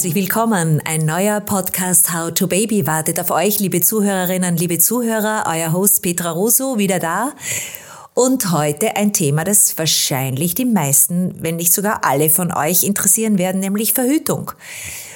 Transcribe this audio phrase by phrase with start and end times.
[0.00, 0.80] Herzlich willkommen.
[0.86, 5.44] Ein neuer Podcast How to Baby wartet auf euch, liebe Zuhörerinnen, liebe Zuhörer.
[5.46, 7.34] Euer Host Petra Rosso wieder da.
[8.14, 13.36] Und heute ein Thema, das wahrscheinlich die meisten, wenn nicht sogar alle von euch interessieren
[13.36, 14.52] werden, nämlich Verhütung.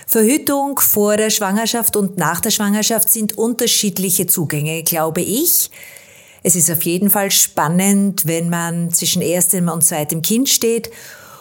[0.07, 5.71] Verhütung vor der Schwangerschaft und nach der Schwangerschaft sind unterschiedliche Zugänge, glaube ich.
[6.43, 10.91] Es ist auf jeden Fall spannend, wenn man zwischen erstem und zweitem Kind steht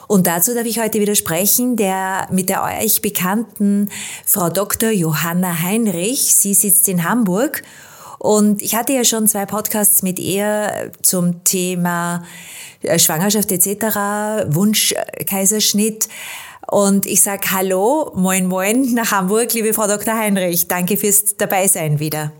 [0.08, 3.90] und dazu darf ich heute wieder sprechen, der, mit der euch bekannten
[4.26, 4.90] Frau Dr.
[4.90, 6.36] Johanna Heinrich.
[6.36, 7.64] Sie sitzt in Hamburg.
[8.20, 12.24] Und ich hatte ja schon zwei Podcasts mit ihr zum Thema
[12.82, 16.08] äh, Schwangerschaft etc., Wunschkaiserschnitt.
[16.68, 20.18] Und ich sage Hallo, moin moin nach Hamburg, liebe Frau Dr.
[20.18, 20.70] Heinrich.
[20.70, 22.32] Danke fürs Dabeisein wieder.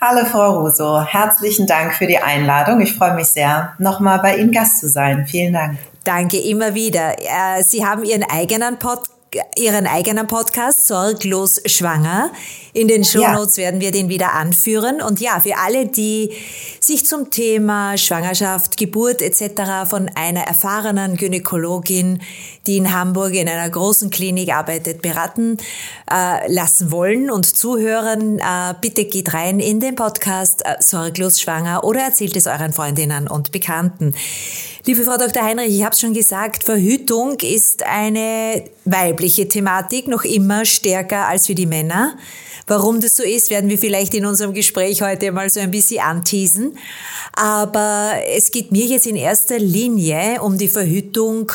[0.00, 2.80] Hallo Frau Russo, herzlichen Dank für die Einladung.
[2.80, 5.26] Ich freue mich sehr, nochmal bei Ihnen Gast zu sein.
[5.26, 5.78] Vielen Dank.
[6.04, 7.16] Danke immer wieder.
[7.18, 9.13] Äh, Sie haben Ihren eigenen Podcast
[9.56, 12.30] Ihren eigenen Podcast Sorglos Schwanger.
[12.72, 13.64] In den Shownotes ja.
[13.64, 15.00] werden wir den wieder anführen.
[15.00, 16.32] Und ja, für alle, die
[16.80, 19.88] sich zum Thema Schwangerschaft, Geburt etc.
[19.88, 22.20] von einer erfahrenen Gynäkologin,
[22.66, 25.58] die in Hamburg in einer großen Klinik arbeitet, beraten
[26.10, 31.84] äh, lassen wollen und zuhören, äh, bitte geht rein in den Podcast äh, Sorglos Schwanger
[31.84, 34.14] oder erzählt es euren Freundinnen und Bekannten.
[34.86, 35.42] Liebe Frau Dr.
[35.42, 41.46] Heinrich, ich habe es schon gesagt, Verhütung ist eine weibliche Thematik, noch immer stärker als
[41.46, 42.16] für die Männer.
[42.66, 46.02] Warum das so ist, werden wir vielleicht in unserem Gespräch heute mal so ein bisschen
[46.02, 46.78] anteasen.
[47.34, 51.52] Aber es geht mir jetzt in erster Linie um die Verhütung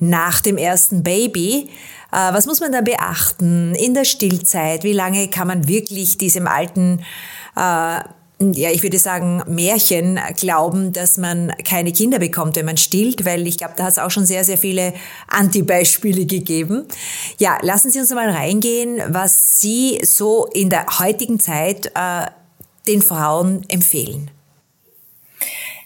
[0.00, 1.70] nach dem ersten Baby.
[2.12, 4.82] Äh, was muss man da beachten in der Stillzeit?
[4.82, 7.04] Wie lange kann man wirklich diesem alten
[7.56, 8.00] äh,
[8.40, 13.46] ja, ich würde sagen, Märchen glauben, dass man keine Kinder bekommt, wenn man stillt, weil
[13.48, 14.94] ich glaube, da hat es auch schon sehr, sehr viele
[15.26, 16.86] Antibeispiele gegeben.
[17.38, 22.26] Ja, lassen Sie uns mal reingehen, was Sie so in der heutigen Zeit äh,
[22.86, 24.30] den Frauen empfehlen.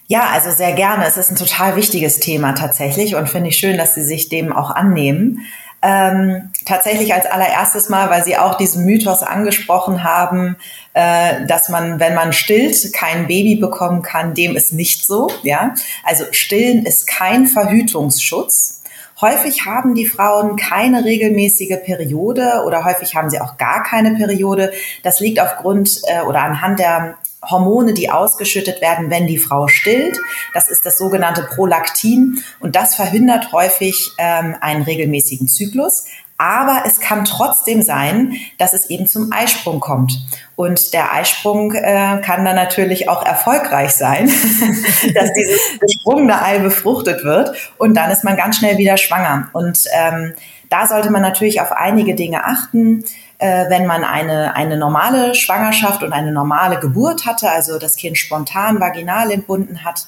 [0.07, 1.07] Ja, also sehr gerne.
[1.07, 4.53] Es ist ein total wichtiges Thema tatsächlich und finde ich schön, dass Sie sich dem
[4.53, 5.39] auch annehmen.
[5.85, 10.55] Ähm, tatsächlich als allererstes Mal, weil Sie auch diesen Mythos angesprochen haben,
[10.93, 14.33] äh, dass man, wenn man stillt, kein Baby bekommen kann.
[14.33, 15.29] Dem ist nicht so.
[15.43, 15.73] Ja,
[16.05, 18.81] also stillen ist kein Verhütungsschutz.
[19.19, 24.71] Häufig haben die Frauen keine regelmäßige Periode oder häufig haben sie auch gar keine Periode.
[25.03, 27.15] Das liegt aufgrund äh, oder anhand der
[27.49, 30.17] Hormone, die ausgeschüttet werden, wenn die Frau stillt.
[30.53, 36.05] Das ist das sogenannte Prolaktin und das verhindert häufig ähm, einen regelmäßigen Zyklus.
[36.37, 40.19] Aber es kann trotzdem sein, dass es eben zum Eisprung kommt.
[40.55, 44.27] Und der Eisprung äh, kann dann natürlich auch erfolgreich sein,
[45.13, 47.55] dass dieses gesprungene Ei befruchtet wird.
[47.77, 49.49] Und dann ist man ganz schnell wieder schwanger.
[49.53, 50.33] Und ähm,
[50.69, 53.05] da sollte man natürlich auf einige Dinge achten
[53.43, 58.17] äh, wenn man eine, eine normale Schwangerschaft und eine normale Geburt hatte, also das Kind
[58.17, 60.07] spontan vaginal entbunden hat,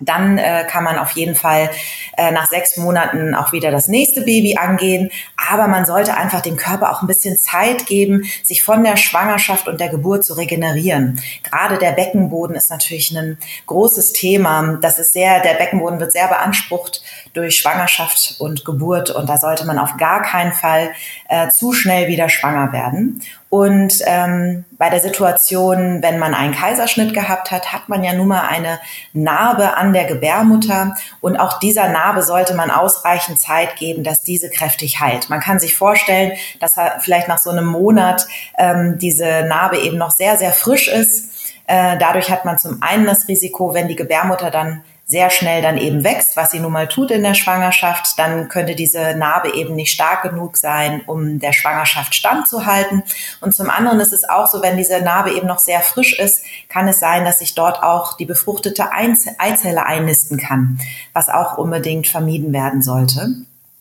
[0.00, 1.70] dann äh, kann man auf jeden Fall
[2.16, 5.10] äh, nach sechs Monaten auch wieder das nächste Baby angehen.
[5.36, 9.68] Aber man sollte einfach dem Körper auch ein bisschen Zeit geben, sich von der Schwangerschaft
[9.68, 11.20] und der Geburt zu regenerieren.
[11.44, 14.78] Gerade der Beckenboden ist natürlich ein großes Thema.
[14.80, 17.02] Das ist sehr, der Beckenboden wird sehr beansprucht
[17.34, 20.90] durch Schwangerschaft und Geburt und da sollte man auf gar keinen Fall
[21.28, 23.20] äh, zu schnell wieder schwanger werden.
[23.50, 28.26] Und ähm, bei der Situation, wenn man einen Kaiserschnitt gehabt hat, hat man ja nun
[28.26, 28.80] mal eine
[29.12, 30.96] Narbe an der Gebärmutter.
[31.20, 35.30] Und auch dieser Narbe sollte man ausreichend Zeit geben, dass diese kräftig heilt.
[35.30, 38.26] Man kann sich vorstellen, dass vielleicht nach so einem Monat
[38.58, 41.30] ähm, diese Narbe eben noch sehr, sehr frisch ist.
[41.68, 45.76] Äh, dadurch hat man zum einen das Risiko, wenn die Gebärmutter dann sehr schnell dann
[45.76, 49.74] eben wächst, was sie nun mal tut in der Schwangerschaft, dann könnte diese Narbe eben
[49.74, 53.02] nicht stark genug sein, um der Schwangerschaft standzuhalten.
[53.42, 56.44] Und zum anderen ist es auch so, wenn diese Narbe eben noch sehr frisch ist,
[56.70, 60.78] kann es sein, dass sich dort auch die befruchtete Eizelle einnisten kann,
[61.12, 63.28] was auch unbedingt vermieden werden sollte.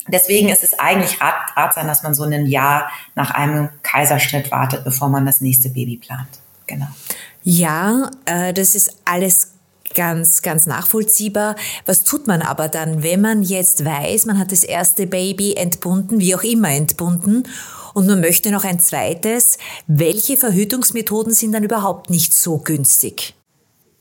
[0.07, 4.83] Deswegen ist es eigentlich rat, ratsam, dass man so ein Jahr nach einem Kaiserschnitt wartet,
[4.83, 6.27] bevor man das nächste Baby plant.
[6.67, 6.87] Genau.
[7.43, 9.52] Ja, äh, das ist alles
[9.93, 11.55] ganz, ganz nachvollziehbar.
[11.85, 16.19] Was tut man aber dann, wenn man jetzt weiß, man hat das erste Baby entbunden,
[16.19, 17.47] wie auch immer entbunden,
[17.93, 19.57] und man möchte noch ein zweites?
[19.87, 23.35] Welche Verhütungsmethoden sind dann überhaupt nicht so günstig?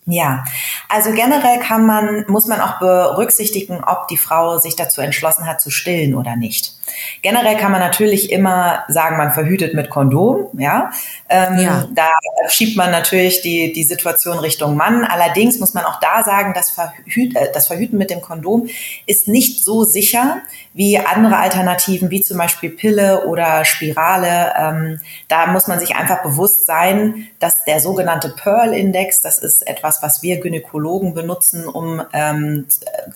[0.04, 0.44] Ja,
[0.88, 5.60] also generell kann man, muss man auch berücksichtigen, ob die Frau sich dazu entschlossen hat
[5.60, 6.74] zu stillen oder nicht.
[7.22, 10.90] Generell kann man natürlich immer sagen, man verhütet mit Kondom, ja.
[11.28, 11.88] Ähm, ja.
[11.94, 12.08] Da
[12.48, 15.04] schiebt man natürlich die, die Situation Richtung Mann.
[15.04, 18.68] Allerdings muss man auch da sagen, das, Verhüt, äh, das Verhüten mit dem Kondom
[19.06, 20.42] ist nicht so sicher
[20.74, 24.52] wie andere Alternativen, wie zum Beispiel Pille oder Spirale.
[24.56, 30.02] Ähm, da muss man sich einfach bewusst sein, dass der sogenannte Pearl-Index, das ist etwas,
[30.02, 32.66] was wir Gynäkologen benutzen, um ähm,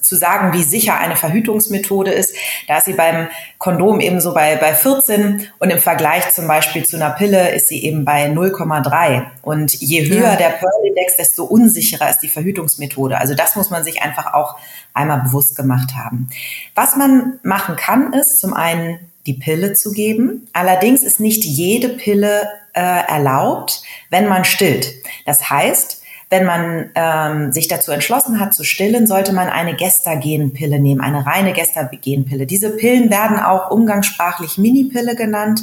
[0.00, 2.34] zu sagen, wie sicher eine Verhütungsmethode ist.
[2.69, 3.28] Da ist sie beim
[3.66, 7.66] Kondom eben so bei, bei 14 und im Vergleich zum Beispiel zu einer Pille ist
[7.66, 9.26] sie eben bei 0,3.
[9.42, 10.36] Und je höher ja.
[10.36, 13.18] der Pearl-Index, desto unsicherer ist die Verhütungsmethode.
[13.18, 14.54] Also das muss man sich einfach auch
[14.94, 16.30] einmal bewusst gemacht haben.
[16.76, 20.46] Was man machen kann, ist zum einen die Pille zu geben.
[20.52, 24.92] Allerdings ist nicht jede Pille äh, erlaubt, wenn man stillt.
[25.24, 30.81] Das heißt, wenn man ähm, sich dazu entschlossen hat zu stillen, sollte man eine Gestagenpille
[30.81, 32.46] nehmen, eine reine Gestagenpille.
[32.46, 35.62] Diese Pillen werden auch umgangssprachlich Minipille genannt.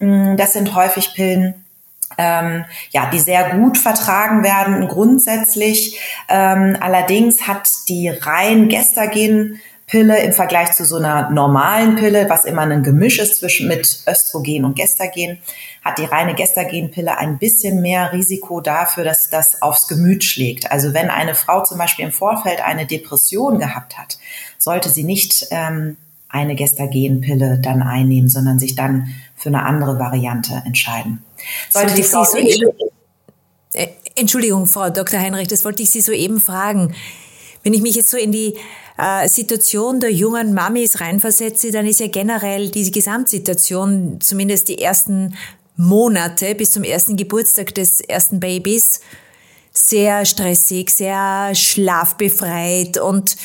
[0.00, 1.54] Mm, das sind häufig Pillen,
[2.18, 6.00] ähm, ja, die sehr gut vertragen werden grundsätzlich.
[6.28, 9.60] Ähm, allerdings hat die rein Gestagen
[9.92, 14.02] Pille im Vergleich zu so einer normalen Pille, was immer ein Gemisch ist zwischen mit
[14.08, 15.36] Östrogen und Gestagen,
[15.84, 20.72] hat die reine Gestagenpille ein bisschen mehr Risiko dafür, dass das aufs Gemüt schlägt.
[20.72, 24.16] Also wenn eine Frau zum Beispiel im Vorfeld eine Depression gehabt hat,
[24.56, 30.62] sollte sie nicht ähm, eine Gestagenpille dann einnehmen, sondern sich dann für eine andere Variante
[30.64, 31.22] entscheiden.
[31.68, 32.38] Sollte die Frau so
[34.14, 35.20] Entschuldigung, Frau Dr.
[35.20, 36.94] Heinrich, das wollte ich Sie soeben fragen.
[37.62, 38.58] Wenn ich mich jetzt so in die
[38.98, 45.34] äh, Situation der jungen Mamis reinversetze, dann ist ja generell diese Gesamtsituation, zumindest die ersten
[45.76, 49.00] Monate bis zum ersten Geburtstag des ersten Babys,
[49.72, 53.36] sehr stressig, sehr schlafbefreit und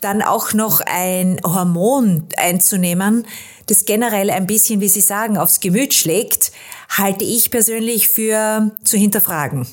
[0.00, 3.26] dann auch noch ein Hormon einzunehmen,
[3.66, 6.52] das generell ein bisschen, wie Sie sagen, aufs Gemüt schlägt,
[6.90, 9.66] halte ich persönlich für zu hinterfragen.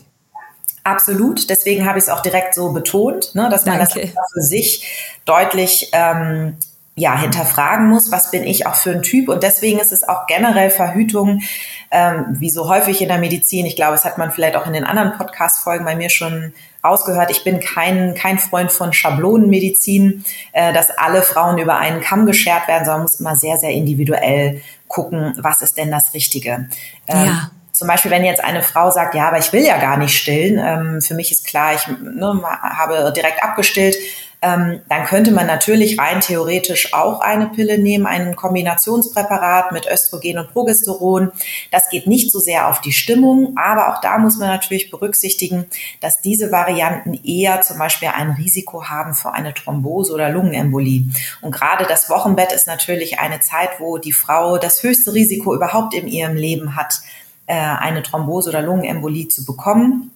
[0.83, 1.49] Absolut.
[1.49, 4.01] Deswegen habe ich es auch direkt so betont, ne, dass man Danke.
[4.01, 6.57] das für sich deutlich ähm,
[6.95, 9.29] ja, hinterfragen muss, was bin ich auch für ein Typ.
[9.29, 11.41] Und deswegen ist es auch generell Verhütung,
[11.89, 13.65] ähm, wie so häufig in der Medizin.
[13.65, 17.31] Ich glaube, es hat man vielleicht auch in den anderen Podcast-Folgen bei mir schon rausgehört.
[17.31, 22.67] Ich bin kein, kein Freund von Schablonenmedizin, äh, dass alle Frauen über einen Kamm geschert
[22.67, 26.67] werden, sondern man muss immer sehr, sehr individuell gucken, was ist denn das Richtige.
[27.07, 29.97] Ähm, ja zum Beispiel, wenn jetzt eine Frau sagt, ja, aber ich will ja gar
[29.97, 33.95] nicht stillen, ähm, für mich ist klar, ich ne, habe direkt abgestillt,
[34.43, 40.39] ähm, dann könnte man natürlich rein theoretisch auch eine Pille nehmen, ein Kombinationspräparat mit Östrogen
[40.39, 41.31] und Progesteron.
[41.69, 45.65] Das geht nicht so sehr auf die Stimmung, aber auch da muss man natürlich berücksichtigen,
[45.99, 51.03] dass diese Varianten eher zum Beispiel ein Risiko haben für eine Thrombose oder Lungenembolie.
[51.41, 55.93] Und gerade das Wochenbett ist natürlich eine Zeit, wo die Frau das höchste Risiko überhaupt
[55.93, 57.01] in ihrem Leben hat,
[57.51, 60.11] äh, eine Thrombose oder Lungenembolie zu bekommen.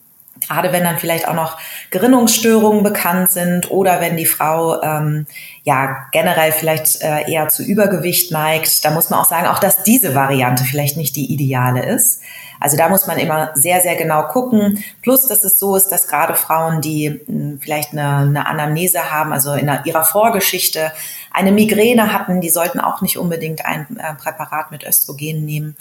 [0.47, 1.57] Gerade wenn dann vielleicht auch noch
[1.91, 5.27] Gerinnungsstörungen bekannt sind oder wenn die Frau ähm,
[5.63, 9.83] ja generell vielleicht äh, eher zu Übergewicht neigt, da muss man auch sagen, auch dass
[9.83, 12.21] diese Variante vielleicht nicht die ideale ist.
[12.59, 14.83] Also da muss man immer sehr, sehr genau gucken.
[15.01, 19.33] Plus, dass es so ist, dass gerade Frauen, die hm, vielleicht eine, eine Anamnese haben,
[19.33, 20.91] also in ihrer Vorgeschichte
[21.31, 25.75] eine Migräne hatten, die sollten auch nicht unbedingt ein äh, Präparat mit Östrogen nehmen.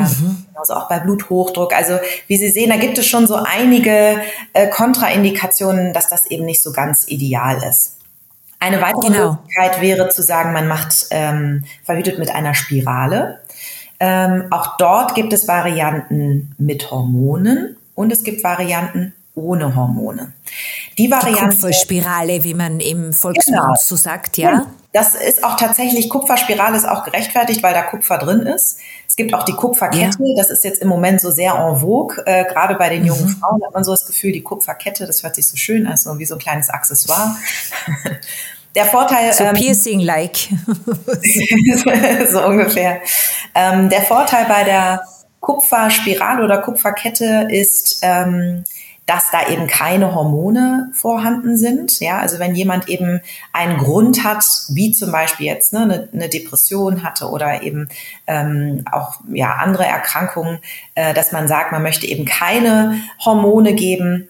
[0.00, 0.46] Ähm, mhm.
[0.54, 1.74] Also auch bei Bluthochdruck.
[1.74, 4.20] Also wie Sie sehen, da gibt es schon so einige
[4.52, 7.98] äh, Kontraindikationen, dass das eben nicht so ganz ideal ist.
[8.60, 9.32] Eine weitere genau.
[9.32, 13.40] Möglichkeit wäre zu sagen, man macht ähm, verhütet mit einer Spirale.
[14.00, 20.32] Ähm, auch dort gibt es Varianten mit Hormonen und es gibt Varianten ohne Hormone.
[20.98, 21.56] Die Variante.
[21.56, 23.74] Die Kupferspirale, wie man im Volksmund genau.
[23.78, 24.66] so sagt, ja.
[24.92, 28.78] Das ist auch tatsächlich, Kupferspirale ist auch gerechtfertigt, weil da Kupfer drin ist.
[29.14, 30.34] Es gibt auch die Kupferkette, ja.
[30.36, 32.20] das ist jetzt im Moment so sehr en vogue.
[32.26, 33.36] Äh, gerade bei den jungen mhm.
[33.36, 36.18] Frauen hat man so das Gefühl, die Kupferkette, das hört sich so schön an, so
[36.18, 37.36] wie so ein kleines Accessoire.
[38.74, 39.32] Der Vorteil.
[39.32, 40.48] So ähm, Piercing-like.
[42.32, 43.02] so ungefähr.
[43.54, 45.06] Ähm, der Vorteil bei der
[45.38, 48.64] Kupferspirale oder Kupferkette ist, ähm,
[49.06, 52.00] dass da eben keine Hormone vorhanden sind.
[52.00, 53.20] Ja, also wenn jemand eben
[53.52, 57.88] einen Grund hat, wie zum Beispiel jetzt ne, eine, Depression hatte oder eben
[58.26, 60.58] ähm, auch ja andere Erkrankungen,
[60.94, 64.28] äh, dass man sagt, man möchte eben keine Hormone geben,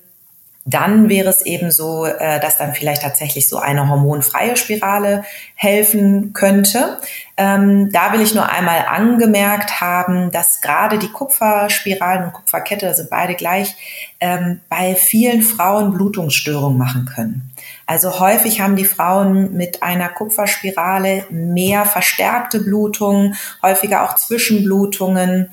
[0.66, 6.32] dann wäre es eben so, äh, dass dann vielleicht tatsächlich so eine hormonfreie Spirale helfen
[6.32, 6.98] könnte.
[7.36, 13.10] Ähm, da will ich nur einmal angemerkt haben, dass gerade die Kupferspiralen und Kupferkette sind
[13.10, 13.74] beide gleich,
[14.20, 17.50] ähm, bei vielen Frauen Blutungsstörungen machen können.
[17.86, 25.50] Also häufig haben die Frauen mit einer Kupferspirale mehr verstärkte Blutungen, häufiger auch Zwischenblutungen.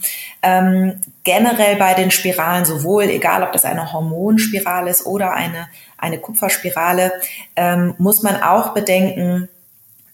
[1.23, 7.11] Generell bei den Spiralen sowohl, egal ob das eine Hormonspirale ist oder eine, eine Kupferspirale,
[7.55, 9.47] ähm, muss man auch bedenken,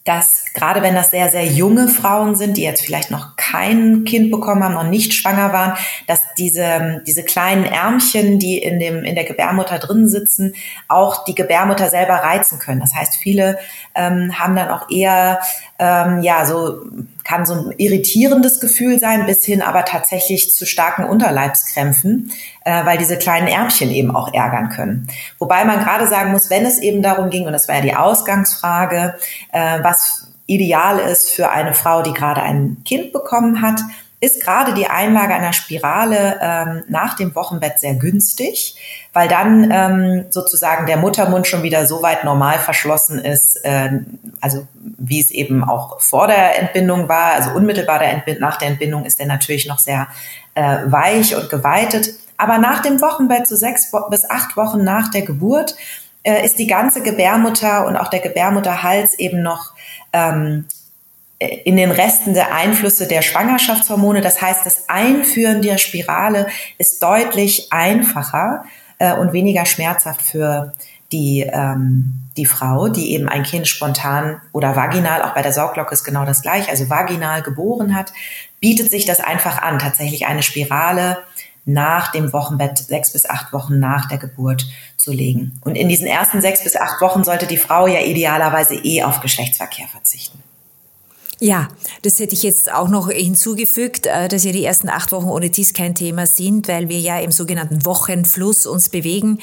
[0.04, 4.32] dass gerade wenn das sehr, sehr junge Frauen sind, die jetzt vielleicht noch kein Kind
[4.32, 5.74] bekommen haben, noch nicht schwanger waren,
[6.08, 10.56] dass diese, diese kleinen Ärmchen, die in, dem, in der Gebärmutter drin sitzen,
[10.88, 12.80] auch die Gebärmutter selber reizen können.
[12.80, 13.60] Das heißt, viele
[13.94, 15.42] ähm, haben dann auch eher,
[15.78, 16.82] ähm, ja, so
[17.24, 22.32] kann so ein irritierendes Gefühl sein, bis hin aber tatsächlich zu starken Unterleibskrämpfen,
[22.66, 25.08] äh, weil diese kleinen Ärmchen eben auch ärgern können.
[25.38, 27.96] Wobei man gerade sagen muss, wenn es eben darum ging, und das war ja die
[27.96, 29.16] Ausgangsfrage,
[29.52, 33.82] äh, was ideal ist für eine Frau, die gerade ein Kind bekommen hat,
[34.20, 38.75] ist gerade die Einlage einer Spirale ähm, nach dem Wochenbett sehr günstig,
[39.13, 44.00] weil dann ähm, sozusagen der Muttermund schon wieder so weit normal verschlossen ist, äh,
[44.42, 48.70] also wie es eben auch vor der Entbindung war, also unmittelbar der Entbind nach der
[48.70, 50.08] Entbindung ist der natürlich noch sehr
[50.56, 52.16] äh, weich und geweitet.
[52.38, 55.75] Aber nach dem Wochenbett, so sechs bis acht Wochen nach der Geburt,
[56.27, 59.72] äh, ist die ganze Gebärmutter und auch der Gebärmutterhals eben noch
[60.12, 60.65] ähm,
[61.39, 64.19] in den Resten der Einflüsse der Schwangerschaftshormone.
[64.19, 68.65] Das heißt, das Einführen der Spirale ist deutlich einfacher
[69.00, 70.74] äh, und weniger schmerzhaft für
[71.13, 75.93] die, ähm, die Frau, die eben ein Kind spontan oder vaginal, auch bei der Sauglocke
[75.93, 78.12] ist genau das gleiche, also vaginal geboren hat,
[78.60, 81.19] bietet sich das einfach an, tatsächlich eine Spirale
[81.67, 85.59] nach dem Wochenbett, sechs bis acht Wochen nach der Geburt zu legen.
[85.65, 89.19] Und in diesen ersten sechs bis acht Wochen sollte die Frau ja idealerweise eh auf
[89.19, 90.41] Geschlechtsverkehr verzichten.
[91.39, 91.67] Ja,
[92.01, 95.50] das hätte ich jetzt auch noch hinzugefügt, äh, dass ja die ersten acht Wochen ohne
[95.50, 99.39] dies kein Thema sind, weil wir ja im sogenannten Wochenfluss uns bewegen.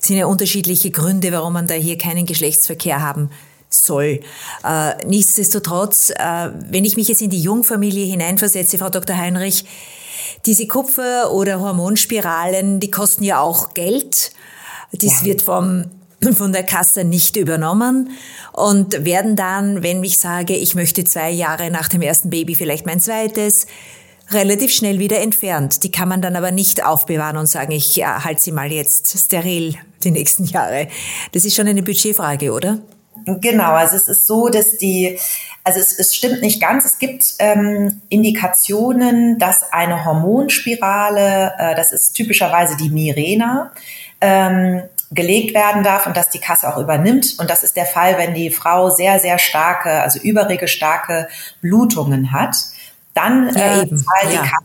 [0.00, 3.30] Es sind ja unterschiedliche Gründe, warum man da hier keinen Geschlechtsverkehr haben
[3.70, 4.20] soll.
[4.62, 9.16] Äh, nichtsdestotrotz, äh, wenn ich mich jetzt in die Jungfamilie hineinversetze, Frau Dr.
[9.16, 9.64] Heinrich,
[10.46, 14.32] diese Kupfer- oder Hormonspiralen, die kosten ja auch Geld.
[14.92, 15.26] Dies ja.
[15.26, 15.86] wird vom
[16.36, 18.10] von der Kasse nicht übernommen
[18.52, 22.86] und werden dann, wenn ich sage, ich möchte zwei Jahre nach dem ersten Baby vielleicht
[22.86, 23.66] mein zweites,
[24.30, 25.82] relativ schnell wieder entfernt.
[25.82, 29.18] Die kann man dann aber nicht aufbewahren und sagen, ich ja, halte sie mal jetzt
[29.18, 30.88] steril die nächsten Jahre.
[31.32, 32.78] Das ist schon eine Budgetfrage, oder?
[33.24, 35.18] Genau, also es ist so, dass die,
[35.64, 36.84] also es, es stimmt nicht ganz.
[36.84, 43.72] Es gibt ähm, Indikationen, dass eine Hormonspirale, äh, das ist typischerweise die Mirena,
[44.20, 47.36] ähm, gelegt werden darf und dass die Kasse auch übernimmt.
[47.38, 51.28] Und das ist der Fall, wenn die Frau sehr, sehr starke, also überregestarke
[51.60, 52.56] Blutungen hat.
[53.14, 54.30] Dann ja, äh, zahlt ja.
[54.30, 54.62] die Kasse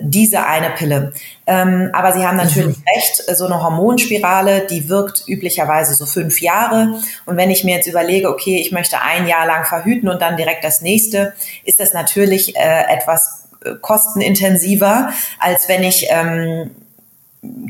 [0.00, 1.12] diese eine Pille.
[1.46, 2.84] Ähm, aber Sie haben natürlich mhm.
[2.94, 7.00] recht, so eine Hormonspirale, die wirkt üblicherweise so fünf Jahre.
[7.26, 10.36] Und wenn ich mir jetzt überlege, okay, ich möchte ein Jahr lang verhüten und dann
[10.36, 11.34] direkt das nächste,
[11.64, 16.70] ist das natürlich äh, etwas äh, kostenintensiver, als wenn ich ähm,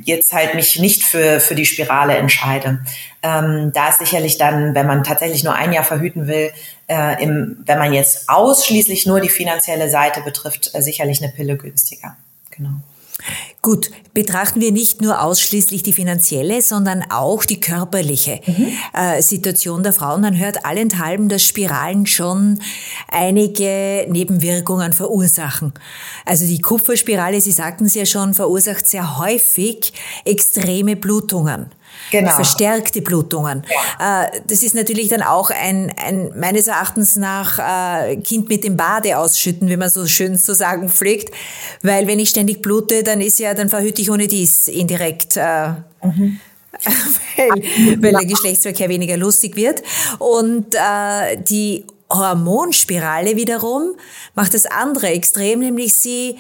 [0.05, 2.81] jetzt halt mich nicht für, für die Spirale entscheide.
[3.23, 6.53] Ähm, da ist sicherlich dann, wenn man tatsächlich nur ein Jahr verhüten will,
[6.89, 11.57] äh, im, wenn man jetzt ausschließlich nur die finanzielle Seite betrifft, äh, sicherlich eine Pille
[11.57, 12.17] günstiger.
[12.51, 12.81] Genau.
[13.65, 18.73] Gut, betrachten wir nicht nur ausschließlich die finanzielle, sondern auch die körperliche mhm.
[18.93, 20.23] äh, Situation der Frauen.
[20.23, 22.59] Man hört allenthalben, dass Spiralen schon
[23.07, 25.73] einige Nebenwirkungen verursachen.
[26.27, 29.93] Also die Kupferspirale, Sie sagten es ja schon, verursacht sehr häufig
[30.25, 31.67] extreme Blutungen.
[32.13, 32.31] Genau.
[32.33, 33.65] Verstärkte Blutungen.
[33.99, 34.25] Ja.
[34.25, 38.77] Äh, das ist natürlich dann auch ein, ein meines Erachtens nach äh, Kind mit dem
[38.77, 41.35] Bade ausschütten, wie man so schön zu sagen pflegt.
[41.83, 45.39] Weil wenn ich ständig blute, dann ist ja, dann verhüte ich ohne dies indirekt.
[45.39, 45.71] Äh,
[46.03, 46.39] mhm.
[47.37, 49.83] weil, weil der Geschlechtsverkehr weniger lustig wird.
[50.19, 53.95] Und äh, die Hormonspirale wiederum
[54.35, 56.37] macht das andere extrem, nämlich sie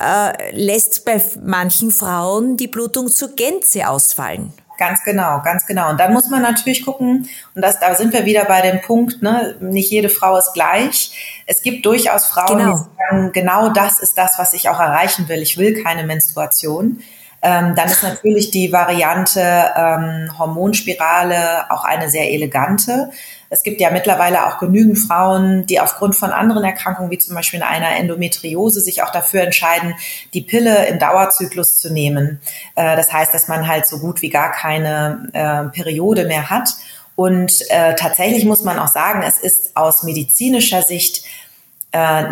[0.00, 4.54] äh, lässt bei manchen Frauen die Blutung zur Gänze ausfallen.
[4.80, 5.90] Ganz genau, ganz genau.
[5.90, 9.20] Und dann muss man natürlich gucken, und das, da sind wir wieder bei dem Punkt,
[9.20, 11.42] ne, nicht jede Frau ist gleich.
[11.44, 12.78] Es gibt durchaus Frauen, genau.
[12.78, 15.42] die sagen, genau das ist das, was ich auch erreichen will.
[15.42, 17.02] Ich will keine Menstruation.
[17.42, 19.42] Ähm, dann ist natürlich die Variante
[19.76, 23.10] ähm, Hormonspirale auch eine sehr elegante.
[23.52, 27.62] Es gibt ja mittlerweile auch genügend Frauen, die aufgrund von anderen Erkrankungen, wie zum Beispiel
[27.64, 29.94] einer Endometriose, sich auch dafür entscheiden,
[30.34, 32.40] die Pille im Dauerzyklus zu nehmen.
[32.76, 36.70] Äh, das heißt, dass man halt so gut wie gar keine äh, Periode mehr hat.
[37.16, 41.24] Und äh, tatsächlich muss man auch sagen, es ist aus medizinischer Sicht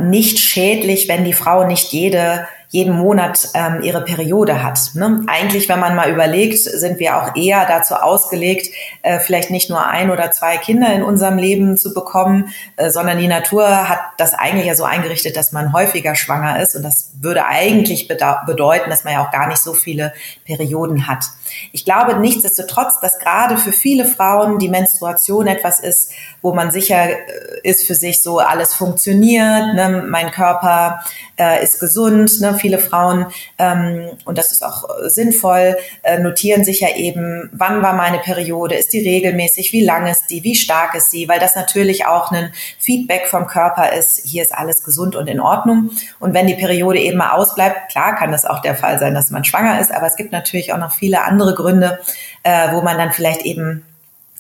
[0.02, 4.90] nicht schädlich, wenn die Frau nicht jede jeden Monat ähm, ihre Periode hat.
[4.94, 5.22] Ne?
[5.26, 8.68] Eigentlich, wenn man mal überlegt, sind wir auch eher dazu ausgelegt,
[9.02, 13.18] äh, vielleicht nicht nur ein oder zwei Kinder in unserem Leben zu bekommen, äh, sondern
[13.18, 17.12] die Natur hat das eigentlich ja so eingerichtet, dass man häufiger schwanger ist und das
[17.20, 20.12] würde eigentlich bedeuten, dass man ja auch gar nicht so viele
[20.44, 21.24] Perioden hat.
[21.72, 26.12] Ich glaube nichtsdestotrotz, dass gerade für viele Frauen die Menstruation etwas ist,
[26.42, 30.04] wo man sicher äh, ist für sich so, alles funktioniert, ne?
[30.08, 31.00] mein Körper
[31.38, 32.40] äh, ist gesund.
[32.40, 32.54] Ne?
[32.54, 33.26] Viele Frauen,
[33.58, 38.18] ähm, und das ist auch äh, sinnvoll, äh, notieren sich ja eben, wann war meine
[38.18, 42.06] Periode, ist die regelmäßig, wie lang ist die, wie stark ist sie, weil das natürlich
[42.06, 45.90] auch ein Feedback vom Körper ist, hier ist alles gesund und in Ordnung.
[46.18, 49.30] Und wenn die Periode eben mal ausbleibt, klar kann das auch der Fall sein, dass
[49.30, 52.00] man schwanger ist, aber es gibt natürlich auch noch viele andere Gründe,
[52.42, 53.84] äh, wo man dann vielleicht eben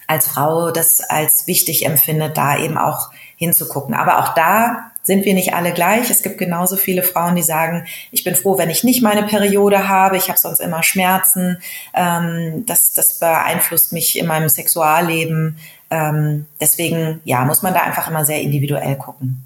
[0.06, 3.94] als Frau das als wichtig empfindet, da eben auch hinzugucken.
[3.94, 6.10] Aber auch da sind wir nicht alle gleich.
[6.10, 9.88] Es gibt genauso viele Frauen, die sagen, ich bin froh, wenn ich nicht meine Periode
[9.88, 11.58] habe, ich habe sonst immer Schmerzen,
[11.94, 15.58] ähm, das, das beeinflusst mich in meinem Sexualleben.
[15.90, 19.42] Ähm, deswegen, ja, muss man da einfach immer sehr individuell gucken.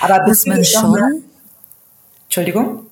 [0.00, 1.24] Aber muss man schon?
[2.24, 2.86] Entschuldigung?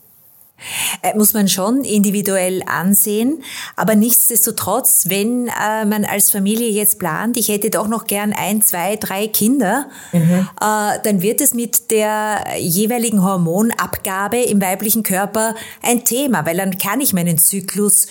[1.03, 3.43] Äh, muss man schon individuell ansehen.
[3.77, 8.63] Aber nichtsdestotrotz, wenn äh, man als Familie jetzt plant, ich hätte doch noch gern ein,
[8.63, 10.49] zwei, drei Kinder, mhm.
[10.61, 16.79] äh, dann wird es mit der jeweiligen Hormonabgabe im weiblichen Körper ein Thema, weil dann
[16.79, 18.07] kann ich meinen Zyklus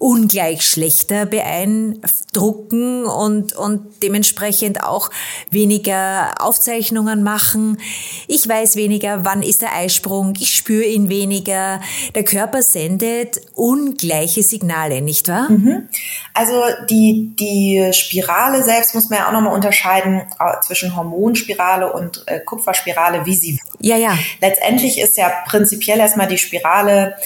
[0.00, 5.10] ungleich schlechter beeindrucken und, und dementsprechend auch
[5.50, 7.78] weniger Aufzeichnungen machen.
[8.26, 11.82] Ich weiß weniger, wann ist der Eisprung, ich spüre ihn weniger.
[12.14, 15.50] Der Körper sendet ungleiche Signale, nicht wahr?
[15.50, 15.90] Mhm.
[16.32, 22.24] Also die, die Spirale selbst muss man ja auch nochmal unterscheiden äh, zwischen Hormonspirale und
[22.26, 23.60] äh, Kupferspirale, wie sie.
[23.80, 24.16] Ja, ja.
[24.40, 27.16] Letztendlich ist ja prinzipiell erstmal die Spirale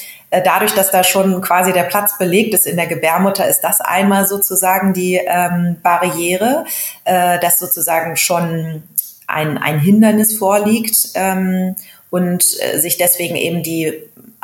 [0.43, 4.27] dadurch, dass da schon quasi der Platz belegt ist in der Gebärmutter, ist das einmal
[4.27, 6.65] sozusagen die ähm, Barriere,
[7.05, 8.83] äh, dass sozusagen schon
[9.27, 11.77] ein, ein Hindernis vorliegt ähm,
[12.11, 13.93] und äh, sich deswegen eben die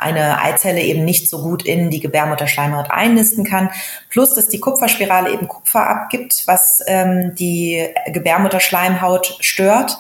[0.01, 3.71] eine Eizelle eben nicht so gut in die Gebärmutterschleimhaut einnisten kann.
[4.09, 9.99] Plus, dass die Kupferspirale eben Kupfer abgibt, was ähm, die Gebärmutterschleimhaut stört.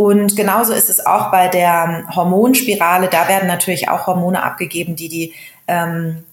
[0.00, 3.08] Und genauso ist es auch bei der Hormonspirale.
[3.08, 5.34] Da werden natürlich auch Hormone abgegeben, die die
[5.68, 6.24] ähm,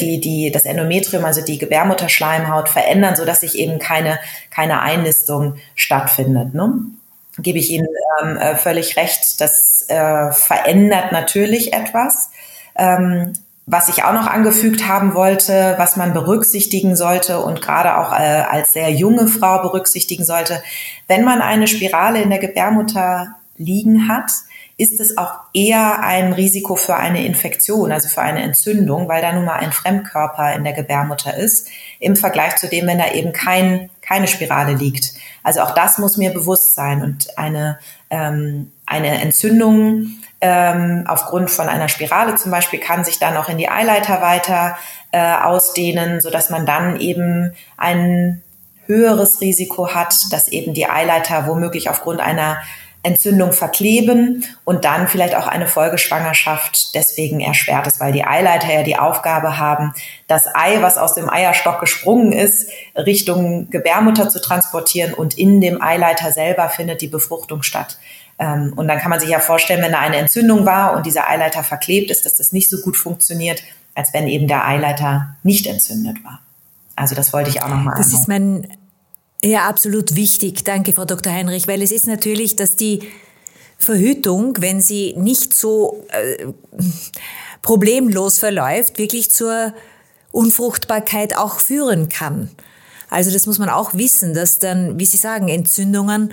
[0.00, 4.20] die, die, das Endometrium, also die Gebärmutterschleimhaut verändern, so dass sich eben keine,
[4.50, 6.54] keine Einnistung stattfindet.
[6.54, 6.74] Ne?
[7.38, 7.88] Gebe ich Ihnen
[8.22, 9.40] ähm, äh, völlig recht.
[9.40, 12.30] Das äh, verändert natürlich etwas.
[12.76, 13.32] Ähm,
[13.66, 18.44] was ich auch noch angefügt haben wollte, was man berücksichtigen sollte und gerade auch äh,
[18.48, 20.62] als sehr junge Frau berücksichtigen sollte,
[21.08, 24.30] wenn man eine Spirale in der Gebärmutter liegen hat,
[24.78, 29.32] ist es auch eher ein Risiko für eine Infektion, also für eine Entzündung, weil da
[29.32, 33.32] nun mal ein Fremdkörper in der Gebärmutter ist, im Vergleich zu dem, wenn da eben
[33.32, 35.14] kein, keine Spirale liegt.
[35.42, 37.78] Also auch das muss mir bewusst sein und eine,
[38.10, 40.08] ähm, eine Entzündung
[40.46, 44.76] ähm, aufgrund von einer Spirale zum Beispiel kann sich dann auch in die Eileiter weiter
[45.10, 48.42] äh, ausdehnen, so dass man dann eben ein
[48.86, 52.58] höheres Risiko hat, dass eben die Eileiter womöglich aufgrund einer
[53.02, 58.82] Entzündung verkleben und dann vielleicht auch eine Folgeschwangerschaft deswegen erschwert ist, weil die Eileiter ja
[58.82, 59.94] die Aufgabe haben,
[60.26, 65.80] das Ei, was aus dem Eierstock gesprungen ist, Richtung Gebärmutter zu transportieren und in dem
[65.80, 67.98] Eileiter selber findet die Befruchtung statt.
[68.38, 71.28] Ähm, und dann kann man sich ja vorstellen, wenn da eine Entzündung war und dieser
[71.28, 73.62] Eileiter verklebt ist, dass das nicht so gut funktioniert,
[73.94, 76.40] als wenn eben der Eileiter nicht entzündet war.
[76.96, 78.20] Also das wollte ich auch nochmal Das anhalten.
[78.20, 78.68] ist mein,
[79.42, 80.64] ja, absolut wichtig.
[80.64, 81.32] Danke, Frau Dr.
[81.32, 83.00] Heinrich, weil es ist natürlich, dass die
[83.78, 86.46] Verhütung, wenn sie nicht so äh,
[87.62, 89.72] problemlos verläuft, wirklich zur
[90.32, 92.50] Unfruchtbarkeit auch führen kann.
[93.08, 96.32] Also das muss man auch wissen, dass dann, wie Sie sagen, Entzündungen,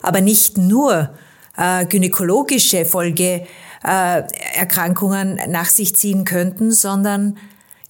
[0.00, 1.10] aber nicht nur
[1.56, 7.38] äh, gynäkologische Folgeerkrankungen äh, nach sich ziehen könnten, sondern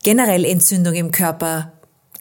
[0.03, 1.73] generell Entzündung im Körper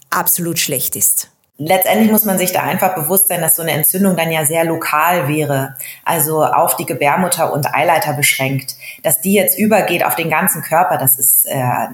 [0.10, 1.28] absolut schlecht ist.
[1.58, 4.64] Letztendlich muss man sich da einfach bewusst sein, dass so eine Entzündung dann ja sehr
[4.64, 8.76] lokal wäre, also auf die Gebärmutter und Eileiter beschränkt.
[9.04, 11.90] Dass die jetzt übergeht auf den ganzen Körper, das ist äh,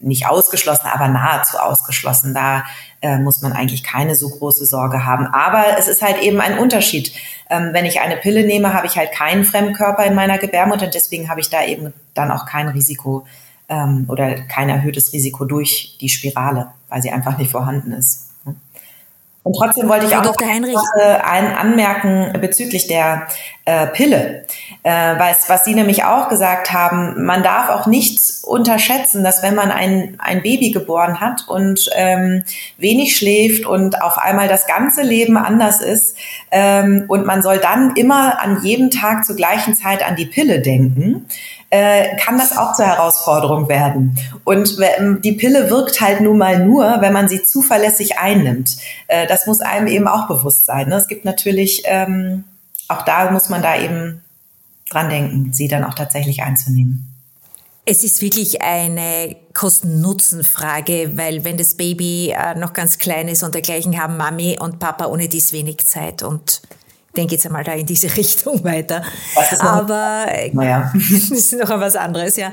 [0.00, 2.34] nicht ausgeschlossen, aber nahezu ausgeschlossen.
[2.34, 2.64] Da
[3.00, 5.26] äh, muss man eigentlich keine so große Sorge haben.
[5.26, 7.12] Aber es ist halt eben ein Unterschied.
[7.50, 10.94] Ähm, wenn ich eine Pille nehme, habe ich halt keinen Fremdkörper in meiner Gebärmutter und
[10.94, 13.26] deswegen habe ich da eben dann auch kein Risiko
[13.68, 18.27] ähm, oder kein erhöhtes Risiko durch die Spirale, weil sie einfach nicht vorhanden ist.
[19.44, 20.46] Und trotzdem wollte ich auch Dr.
[20.46, 20.76] Heinrich.
[21.22, 23.28] ein anmerken bezüglich der
[23.64, 24.46] äh, Pille,
[24.82, 29.54] äh, was, was Sie nämlich auch gesagt haben, man darf auch nicht unterschätzen, dass wenn
[29.54, 32.44] man ein, ein Baby geboren hat und ähm,
[32.78, 36.16] wenig schläft und auf einmal das ganze Leben anders ist
[36.50, 40.60] ähm, und man soll dann immer an jedem Tag zur gleichen Zeit an die Pille
[40.60, 41.26] denken,
[41.70, 44.18] äh, kann das auch zur Herausforderung werden.
[44.44, 44.78] Und
[45.24, 48.78] die Pille wirkt halt nun mal nur, wenn man sie zuverlässig einnimmt.
[49.06, 50.88] Äh, das muss einem eben auch bewusst sein.
[50.88, 50.96] Ne?
[50.96, 52.44] Es gibt natürlich, ähm,
[52.88, 54.22] auch da muss man da eben
[54.90, 57.04] dran denken, sie dann auch tatsächlich einzunehmen.
[57.84, 63.54] Es ist wirklich eine Kosten-Nutzen-Frage, weil wenn das Baby äh, noch ganz klein ist und
[63.54, 66.60] dergleichen haben Mami und Papa ohne dies wenig Zeit und
[67.18, 69.02] denke jetzt einmal da in diese Richtung weiter.
[69.58, 70.92] Aber naja.
[71.10, 72.52] das ist noch was anderes, ja.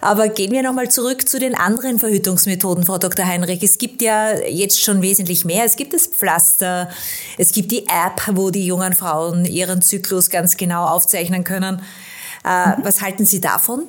[0.00, 3.26] Aber gehen wir nochmal zurück zu den anderen Verhütungsmethoden, Frau Dr.
[3.26, 3.62] Heinrich.
[3.62, 5.64] Es gibt ja jetzt schon wesentlich mehr.
[5.64, 6.88] Es gibt das Pflaster,
[7.38, 11.82] es gibt die App, wo die jungen Frauen ihren Zyklus ganz genau aufzeichnen können.
[12.44, 12.74] Äh, mhm.
[12.84, 13.84] Was halten Sie davon?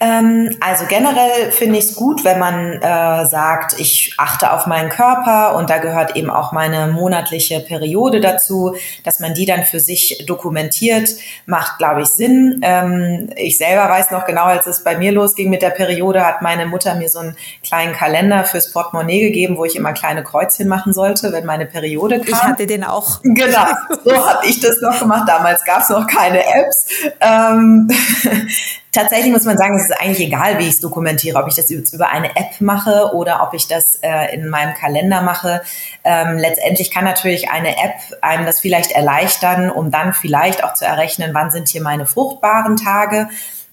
[0.00, 4.90] Ähm, also generell finde ich es gut, wenn man äh, sagt, ich achte auf meinen
[4.90, 9.80] Körper und da gehört eben auch meine monatliche Periode dazu, dass man die dann für
[9.80, 11.10] sich dokumentiert,
[11.46, 12.60] macht, glaube ich, Sinn.
[12.62, 16.42] Ähm, ich selber weiß noch genau, als es bei mir losging mit der Periode, hat
[16.42, 20.68] meine Mutter mir so einen kleinen Kalender fürs Portemonnaie gegeben, wo ich immer kleine Kreuzchen
[20.68, 22.28] machen sollte, wenn meine Periode kam.
[22.28, 23.20] Ich hatte den auch.
[23.22, 23.66] Genau,
[24.04, 25.28] so habe ich das noch gemacht.
[25.28, 26.86] Damals gab es noch keine Apps.
[27.20, 27.88] Ähm,
[28.92, 31.70] Tatsächlich muss man sagen, es ist eigentlich egal, wie ich es dokumentiere, ob ich das
[31.70, 35.62] über eine App mache oder ob ich das äh, in meinem Kalender mache.
[36.02, 40.84] Ähm, letztendlich kann natürlich eine App einem das vielleicht erleichtern, um dann vielleicht auch zu
[40.84, 43.28] errechnen, wann sind hier meine fruchtbaren Tage.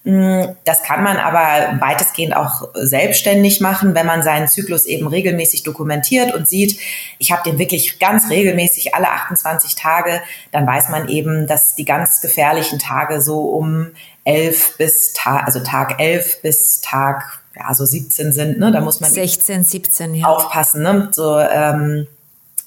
[0.07, 5.63] Mm, das kann man aber weitestgehend auch selbstständig machen, wenn man seinen Zyklus eben regelmäßig
[5.63, 6.79] dokumentiert und sieht,
[7.19, 10.21] ich habe den wirklich ganz regelmäßig alle 28 Tage,
[10.53, 13.87] dann weiß man eben, dass die ganz gefährlichen Tage so um
[14.23, 18.71] 11 bis Tag, also Tag 11 bis Tag, ja, so 17 sind, ne?
[18.71, 20.27] Da muss man 16, 17, ja.
[20.27, 21.09] aufpassen, ne?
[21.11, 22.07] So, ähm,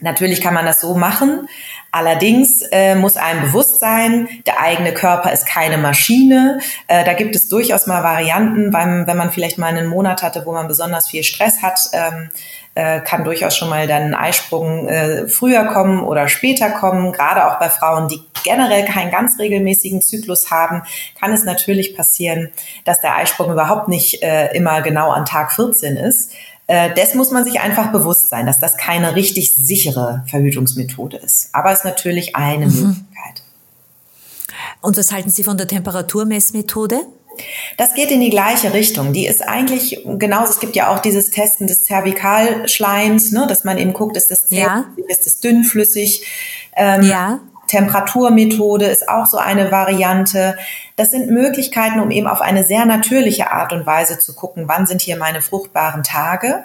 [0.01, 1.49] Natürlich kann man das so machen.
[1.93, 6.61] Allerdings äh, muss einem bewusst sein, der eigene Körper ist keine Maschine.
[6.87, 10.47] Äh, da gibt es durchaus mal Varianten, weil, wenn man vielleicht mal einen Monat hatte,
[10.47, 12.31] wo man besonders viel Stress hat, ähm,
[12.75, 17.13] äh, kann durchaus schon mal dann ein Eisprung äh, früher kommen oder später kommen.
[17.13, 20.83] Gerade auch bei Frauen, die generell keinen ganz regelmäßigen Zyklus haben,
[21.19, 22.51] kann es natürlich passieren,
[22.85, 26.33] dass der Eisprung überhaupt nicht äh, immer genau an Tag 14 ist.
[26.71, 31.49] Äh, das muss man sich einfach bewusst sein, dass das keine richtig sichere Verhütungsmethode ist.
[31.53, 32.73] Aber es ist natürlich eine mhm.
[32.73, 33.43] Möglichkeit.
[34.81, 37.01] Und was halten Sie von der Temperaturmessmethode?
[37.77, 39.13] Das geht in die gleiche Richtung.
[39.13, 40.53] Die ist eigentlich genauso.
[40.53, 44.47] Es gibt ja auch dieses Testen des Zervikalschleims, ne, dass man eben guckt, ist das
[44.47, 44.85] zäh, ja.
[45.09, 46.25] ist das dünnflüssig.
[46.77, 47.41] Ähm, ja.
[47.71, 50.57] Temperaturmethode ist auch so eine Variante.
[50.97, 54.87] Das sind Möglichkeiten, um eben auf eine sehr natürliche Art und Weise zu gucken, wann
[54.87, 56.65] sind hier meine fruchtbaren Tage.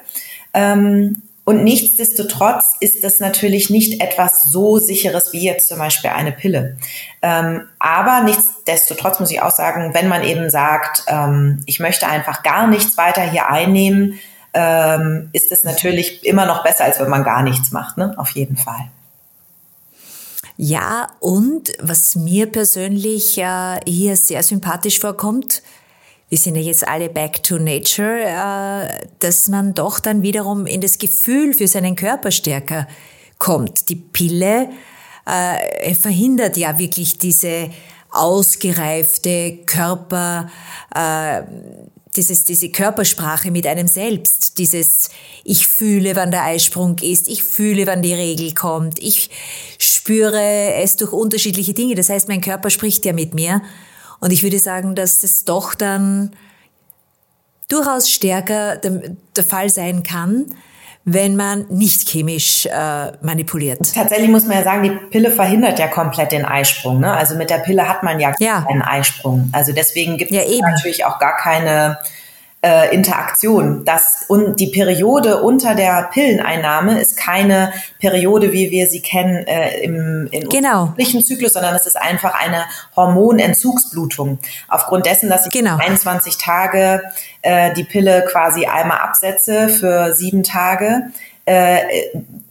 [0.56, 6.32] Ähm, und nichtsdestotrotz ist das natürlich nicht etwas so sicheres wie jetzt zum Beispiel eine
[6.32, 6.78] Pille.
[7.22, 12.42] Ähm, aber nichtsdestotrotz muss ich auch sagen, wenn man eben sagt, ähm, ich möchte einfach
[12.42, 14.20] gar nichts weiter hier einnehmen,
[15.34, 18.14] ist es natürlich immer noch besser, als wenn man gar nichts macht, ne?
[18.16, 18.90] Auf jeden Fall.
[20.58, 25.62] Ja, und was mir persönlich äh, hier sehr sympathisch vorkommt,
[26.30, 30.82] wir sind ja jetzt alle back to nature, äh, dass man doch dann wiederum in
[30.82, 32.88] das Gefühl für seinen Körper stärker
[33.38, 33.90] kommt.
[33.90, 34.70] Die Pille
[35.26, 37.70] äh, verhindert ja wirklich diese
[38.12, 40.50] ausgereifte Körper,
[40.96, 41.42] äh,
[42.18, 45.10] dieses, diese Körpersprache mit einem selbst, dieses
[45.44, 49.30] ich fühle, wann der Eisprung ist, ich fühle, wann die Regel kommt, ich
[49.78, 51.96] spüre es durch unterschiedliche Dinge.
[51.96, 53.62] Das heißt, mein Körper spricht ja mit mir.
[54.20, 56.36] Und ich würde sagen, dass das doch dann
[57.68, 60.46] durchaus stärker der, der Fall sein kann,
[61.06, 63.80] wenn man nicht chemisch äh, manipuliert.
[63.94, 67.00] Tatsächlich muss man ja sagen, die Pille verhindert ja komplett den Eisprung.
[67.00, 67.14] Ne?
[67.14, 68.66] Also mit der Pille hat man ja, ja.
[68.68, 69.50] keinen Eisprung.
[69.52, 70.62] Also deswegen gibt ja, es eben.
[70.62, 72.00] natürlich auch gar keine
[72.66, 73.86] äh, Interaktion.
[73.86, 79.82] Das, und die Periode unter der Pilleneinnahme ist keine Periode, wie wir sie kennen äh,
[79.82, 80.94] im in genau.
[80.98, 84.40] Zyklus, sondern es ist einfach eine Hormonentzugsblutung.
[84.68, 85.78] Aufgrund dessen, dass ich genau.
[85.78, 87.04] 21 Tage
[87.44, 91.12] äh, die Pille quasi einmal absetze für sieben Tage,
[91.46, 91.80] äh,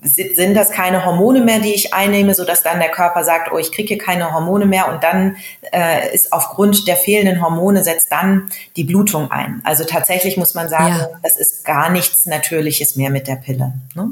[0.02, 3.58] sind das keine Hormone mehr, die ich einnehme, so dass dann der Körper sagt, oh,
[3.58, 5.36] ich kriege hier keine Hormone mehr und dann
[5.72, 9.62] äh, ist aufgrund der fehlenden Hormone setzt dann die Blutung ein.
[9.64, 11.08] Also tatsächlich muss man sagen, ja.
[11.22, 13.72] das ist gar nichts Natürliches mehr mit der Pille.
[13.94, 14.10] Ne?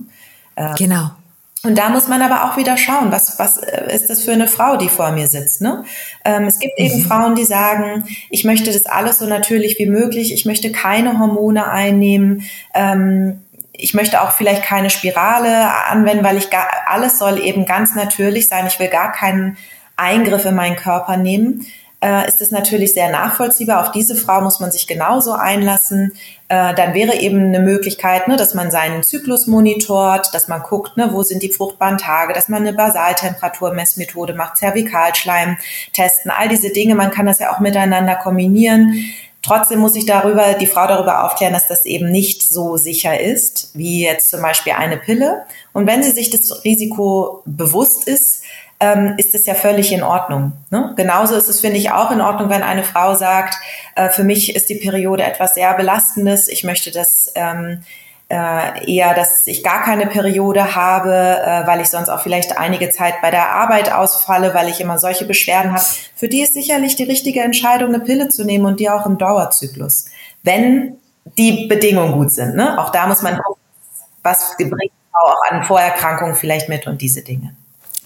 [0.57, 1.11] Äh, genau.
[1.65, 4.49] Und da muss man aber auch wieder schauen, was, was äh, ist das für eine
[4.49, 5.61] Frau, die vor mir sitzt.
[5.61, 5.85] Ne?
[6.25, 6.87] Ähm, es gibt mhm.
[6.87, 11.21] eben Frauen, die sagen, ich möchte das alles so natürlich wie möglich, ich möchte keine
[11.21, 12.43] Hormone einnehmen,
[12.75, 13.43] ähm,
[13.73, 18.49] ich möchte auch vielleicht keine Spirale anwenden, weil ich gar, alles soll eben ganz natürlich
[18.49, 18.67] sein.
[18.67, 19.57] Ich will gar keinen
[19.97, 21.67] Eingriff in meinen Körper nehmen
[22.03, 23.81] äh, ist es natürlich sehr nachvollziehbar.
[23.81, 26.13] Auf diese Frau muss man sich genauso einlassen.
[26.49, 30.97] Äh, dann wäre eben eine Möglichkeit, ne, dass man seinen Zyklus monitort, dass man guckt,
[30.97, 35.57] ne, wo sind die fruchtbaren Tage, dass man eine Basaltemperaturmessmethode macht, Zervikalschleim
[35.93, 36.97] testen, all diese Dinge.
[36.97, 39.05] Man kann das ja auch miteinander kombinieren.
[39.43, 43.71] Trotzdem muss ich darüber, die Frau darüber aufklären, dass das eben nicht so sicher ist,
[43.75, 45.45] wie jetzt zum Beispiel eine Pille.
[45.73, 48.45] Und wenn sie sich das Risiko bewusst ist,
[48.79, 50.53] ähm, ist es ja völlig in Ordnung.
[50.71, 50.93] Ne?
[50.97, 53.55] Genauso ist es, finde ich, auch in Ordnung, wenn eine Frau sagt,
[53.97, 57.83] äh, für mich ist die Periode etwas sehr Belastendes, ich möchte das ähm,
[58.33, 62.89] äh, eher, dass ich gar keine Periode habe, äh, weil ich sonst auch vielleicht einige
[62.89, 65.85] Zeit bei der Arbeit ausfalle, weil ich immer solche Beschwerden habe.
[66.17, 69.19] Für die ist sicherlich die richtige Entscheidung, eine Pille zu nehmen und die auch im
[69.19, 70.07] Dauerzyklus,
[70.43, 70.97] wenn
[71.37, 72.57] die Bedingungen gut sind.
[72.57, 72.81] Ne?
[72.81, 73.39] Auch da muss man
[74.23, 77.55] was bringt auch an Vorerkrankungen vielleicht mit und diese Dinge.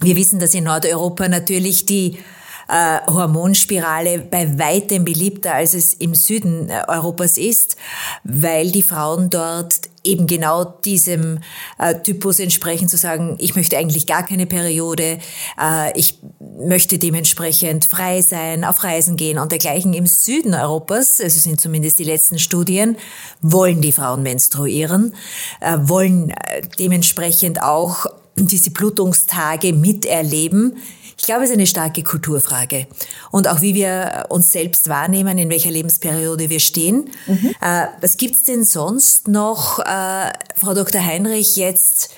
[0.01, 2.19] Wir wissen, dass in Nordeuropa natürlich die
[2.67, 7.77] äh, Hormonspirale bei weitem beliebter als es im Süden äh, Europas ist,
[8.23, 11.39] weil die Frauen dort eben genau diesem
[11.77, 15.19] äh, Typus entsprechen, zu sagen, ich möchte eigentlich gar keine Periode,
[15.61, 19.93] äh, ich möchte dementsprechend frei sein, auf Reisen gehen und dergleichen.
[19.93, 22.97] Im Süden Europas, also sind zumindest die letzten Studien,
[23.41, 25.13] wollen die Frauen menstruieren,
[25.59, 28.05] äh, wollen äh, dementsprechend auch
[28.45, 30.77] diese Blutungstage miterleben.
[31.19, 32.87] Ich glaube, es ist eine starke Kulturfrage.
[33.31, 37.09] Und auch wie wir uns selbst wahrnehmen, in welcher Lebensperiode wir stehen.
[37.25, 37.55] Mhm.
[37.59, 41.03] Äh, was gibt's denn sonst noch, äh, Frau Dr.
[41.03, 42.11] Heinrich, jetzt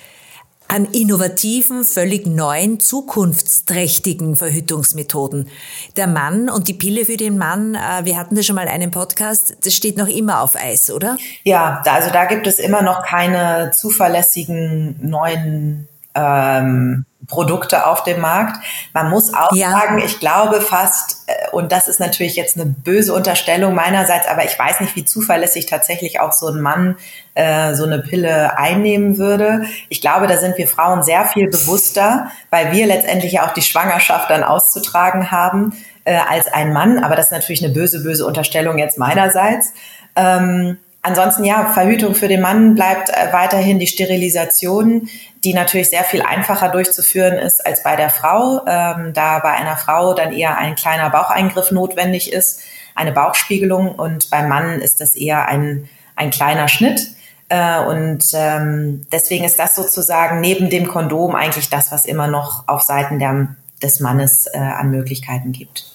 [0.69, 5.49] an innovativen, völlig neuen, zukunftsträchtigen Verhütungsmethoden.
[5.97, 8.91] Der Mann und die Pille für den Mann, äh, wir hatten da schon mal einen
[8.91, 11.17] Podcast, das steht noch immer auf Eis, oder?
[11.43, 18.57] Ja, also da gibt es immer noch keine zuverlässigen neuen ähm, Produkte auf dem Markt.
[18.93, 19.71] Man muss auch ja.
[19.71, 24.45] sagen, ich glaube fast, äh, und das ist natürlich jetzt eine böse Unterstellung meinerseits, aber
[24.45, 26.97] ich weiß nicht, wie zuverlässig tatsächlich auch so ein Mann
[27.35, 29.65] äh, so eine Pille einnehmen würde.
[29.89, 33.61] Ich glaube, da sind wir Frauen sehr viel bewusster, weil wir letztendlich ja auch die
[33.61, 35.73] Schwangerschaft dann auszutragen haben
[36.05, 37.03] äh, als ein Mann.
[37.03, 39.71] Aber das ist natürlich eine böse, böse Unterstellung jetzt meinerseits.
[40.15, 45.07] Ähm, Ansonsten ja, Verhütung für den Mann bleibt äh, weiterhin die Sterilisation,
[45.43, 49.77] die natürlich sehr viel einfacher durchzuführen ist als bei der Frau, ähm, da bei einer
[49.77, 52.61] Frau dann eher ein kleiner Baucheingriff notwendig ist,
[52.95, 57.13] eine Bauchspiegelung und beim Mann ist das eher ein, ein kleiner Schnitt.
[57.47, 62.67] Äh, und ähm, deswegen ist das sozusagen neben dem Kondom eigentlich das, was immer noch
[62.67, 65.85] auf Seiten der, des Mannes äh, an Möglichkeiten gibt.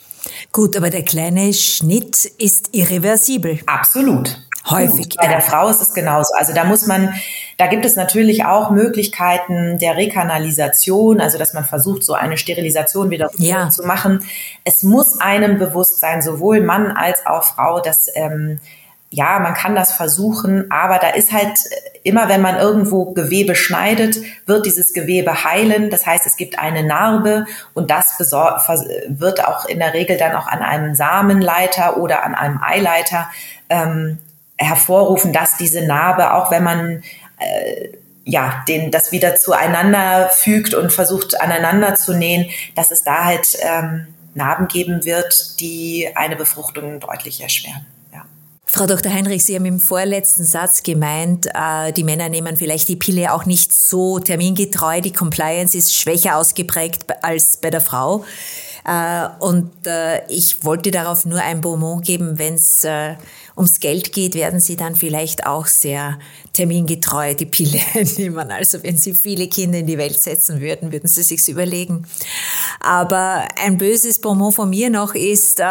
[0.52, 3.60] Gut, aber der kleine Schnitt ist irreversibel.
[3.66, 4.40] Absolut.
[4.70, 5.16] Häufig.
[5.20, 6.32] Bei der Frau ist es genauso.
[6.34, 7.12] Also da muss man,
[7.56, 13.10] da gibt es natürlich auch Möglichkeiten der Rekanalisation, also dass man versucht, so eine Sterilisation
[13.10, 13.70] wieder ja.
[13.70, 14.24] zu machen.
[14.64, 18.60] Es muss einem bewusst sein, sowohl Mann als auch Frau, dass ähm,
[19.10, 21.56] ja, man kann das versuchen, aber da ist halt
[22.02, 25.88] immer, wenn man irgendwo Gewebe schneidet, wird dieses Gewebe heilen.
[25.88, 30.48] Das heißt, es gibt eine Narbe und das wird auch in der Regel dann auch
[30.48, 33.30] an einem Samenleiter oder an einem Eileiter
[33.70, 34.18] ähm,
[34.56, 37.02] hervorrufen, dass diese Narbe, auch wenn man
[37.38, 37.88] äh,
[38.24, 43.58] ja, den, das wieder zueinander fügt und versucht aneinander zu nähen, dass es da halt
[43.60, 47.86] ähm, Narben geben wird, die eine Befruchtung deutlich erschweren.
[48.74, 49.12] Frau Dr.
[49.14, 53.46] Heinrich, Sie haben im vorletzten Satz gemeint, äh, die Männer nehmen vielleicht die Pille auch
[53.46, 58.24] nicht so termingetreu, die Compliance ist schwächer ausgeprägt als bei der Frau.
[58.84, 63.14] Äh, und äh, ich wollte darauf nur ein Bonbon geben, wenn es äh,
[63.56, 66.18] ums Geld geht, werden Sie dann vielleicht auch sehr
[66.52, 67.80] termingetreu die Pille
[68.18, 68.50] nehmen.
[68.50, 72.06] Also wenn Sie viele Kinder in die Welt setzen würden, würden Sie sich's überlegen.
[72.80, 75.62] Aber ein böses Bonbon von mir noch ist,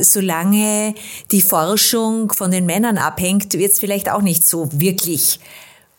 [0.00, 0.94] solange
[1.30, 5.40] die Forschung von den Männern abhängt, wird es vielleicht auch nicht so wirklich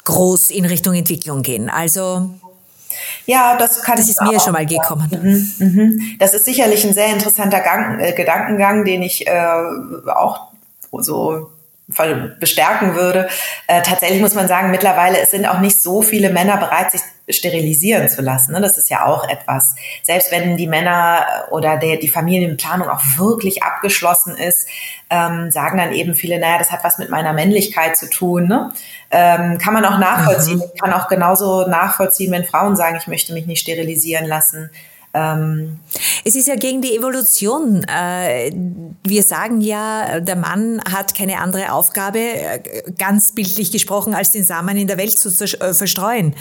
[0.05, 1.69] groß in Richtung Entwicklung gehen.
[1.69, 2.29] Also
[3.25, 5.09] ja, das kann Das ist mir schon mal gekommen.
[5.59, 6.15] Mhm, mhm.
[6.19, 9.31] Das ist sicherlich ein sehr interessanter Gang, äh, Gedankengang, den ich äh,
[10.07, 10.47] auch
[10.91, 11.49] so
[11.87, 13.27] bestärken würde.
[13.67, 17.01] Äh, tatsächlich muss man sagen, mittlerweile es sind auch nicht so viele Männer bereit, sich
[17.29, 18.53] sterilisieren zu lassen.
[18.53, 18.61] Ne?
[18.61, 19.75] Das ist ja auch etwas.
[20.01, 24.67] Selbst wenn die Männer oder der, die Familienplanung auch wirklich abgeschlossen ist,
[25.09, 28.47] ähm, sagen dann eben viele, naja, das hat was mit meiner Männlichkeit zu tun.
[28.47, 28.73] Ne?
[29.11, 30.57] Ähm, kann man auch nachvollziehen.
[30.57, 30.79] Mhm.
[30.79, 34.69] kann auch genauso nachvollziehen, wenn Frauen sagen, ich möchte mich nicht sterilisieren lassen.
[35.15, 35.79] Ähm,
[36.25, 37.83] es ist ja gegen die Evolution.
[37.83, 38.51] Äh,
[39.03, 44.43] wir sagen ja, der Mann hat keine andere Aufgabe, äh, ganz bildlich gesprochen, als den
[44.43, 46.35] Samen in der Welt zu äh, verstreuen.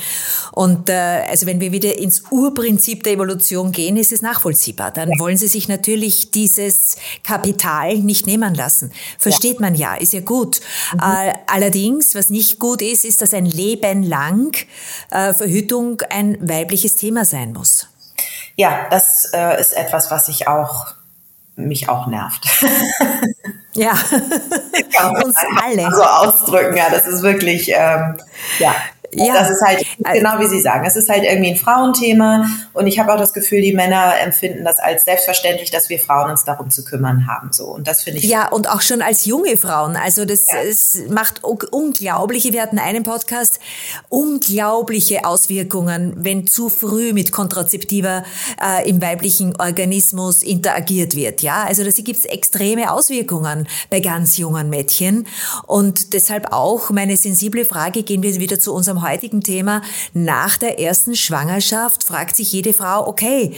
[0.53, 4.91] Und also wenn wir wieder ins Urprinzip der Evolution gehen, ist es nachvollziehbar.
[4.91, 5.19] Dann ja.
[5.19, 8.93] wollen sie sich natürlich dieses Kapital nicht nehmen lassen.
[9.19, 9.61] Versteht ja.
[9.61, 10.61] man ja, ist ja gut.
[10.93, 11.01] Mhm.
[11.47, 14.57] Allerdings, was nicht gut ist, ist, dass ein Leben lang
[15.09, 17.89] Verhütung ein weibliches Thema sein muss
[18.57, 20.95] ja, das äh, ist etwas, was ich auch
[21.57, 22.47] mich auch nervt.
[23.75, 23.93] Ja,
[25.25, 25.91] uns alle.
[25.95, 28.19] So ausdrücken, ja, das ist wirklich, ähm,
[28.59, 28.75] ja,
[29.15, 29.35] ja.
[29.35, 32.99] Das ist halt, genau wie Sie sagen, es ist halt irgendwie ein Frauenthema und ich
[32.99, 36.71] habe auch das Gefühl, die Männer empfinden das als selbstverständlich, dass wir Frauen uns darum
[36.71, 37.53] zu kümmern haben.
[37.53, 37.67] So.
[37.67, 38.25] Und das finde ich.
[38.25, 39.97] Ja, und auch schon als junge Frauen.
[39.97, 40.63] Also das ja.
[40.63, 43.61] es macht unglaubliche, wir hatten einen Podcast,
[44.09, 48.25] unglaubliche Auswirkungen, wenn zu früh mit Kontrazeptiva
[48.63, 51.43] äh, im weiblichen Organismus interagiert wird.
[51.43, 55.27] Ja, also da gibt es extreme Auswirkungen bei ganz jungen Mädchen.
[55.67, 59.83] Und deshalb auch meine sensible Frage, gehen wir wieder zu unserem heutigen Thema.
[60.15, 63.55] Nach der ersten Schwangerschaft fragt sich jede Frau, okay,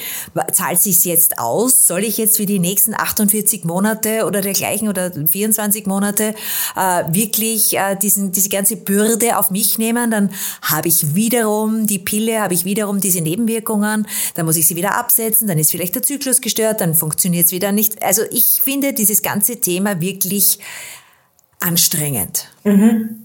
[0.53, 1.87] zahlt sich's jetzt aus?
[1.87, 6.35] Soll ich jetzt für die nächsten 48 Monate oder dergleichen oder 24 Monate
[6.77, 10.11] äh, wirklich äh, diesen, diese ganze Bürde auf mich nehmen?
[10.11, 10.31] Dann
[10.63, 14.97] habe ich wiederum die Pille, habe ich wiederum diese Nebenwirkungen, dann muss ich sie wieder
[14.97, 18.03] absetzen, dann ist vielleicht der Zyklus gestört, dann funktioniert es wieder nicht.
[18.03, 20.59] Also ich finde dieses ganze Thema wirklich
[21.61, 22.49] anstrengend.
[22.65, 23.24] Mhm.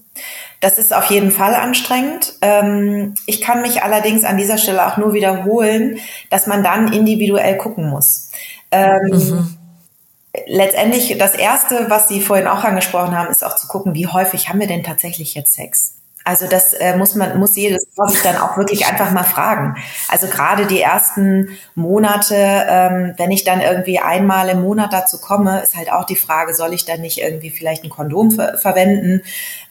[0.59, 2.33] Das ist auf jeden Fall anstrengend.
[2.41, 7.57] Ähm, ich kann mich allerdings an dieser Stelle auch nur wiederholen, dass man dann individuell
[7.57, 8.31] gucken muss.
[8.71, 9.57] Ähm, mhm.
[10.47, 14.49] Letztendlich das Erste, was Sie vorhin auch angesprochen haben, ist auch zu gucken, wie häufig
[14.49, 15.98] haben wir denn tatsächlich jetzt Sex?
[16.25, 19.77] Also das äh, muss man, muss jedes sich dann auch wirklich einfach mal fragen.
[20.09, 25.61] Also gerade die ersten Monate, ähm, wenn ich dann irgendwie einmal im Monat dazu komme,
[25.61, 29.21] ist halt auch die Frage, soll ich dann nicht irgendwie vielleicht ein Kondom ver verwenden?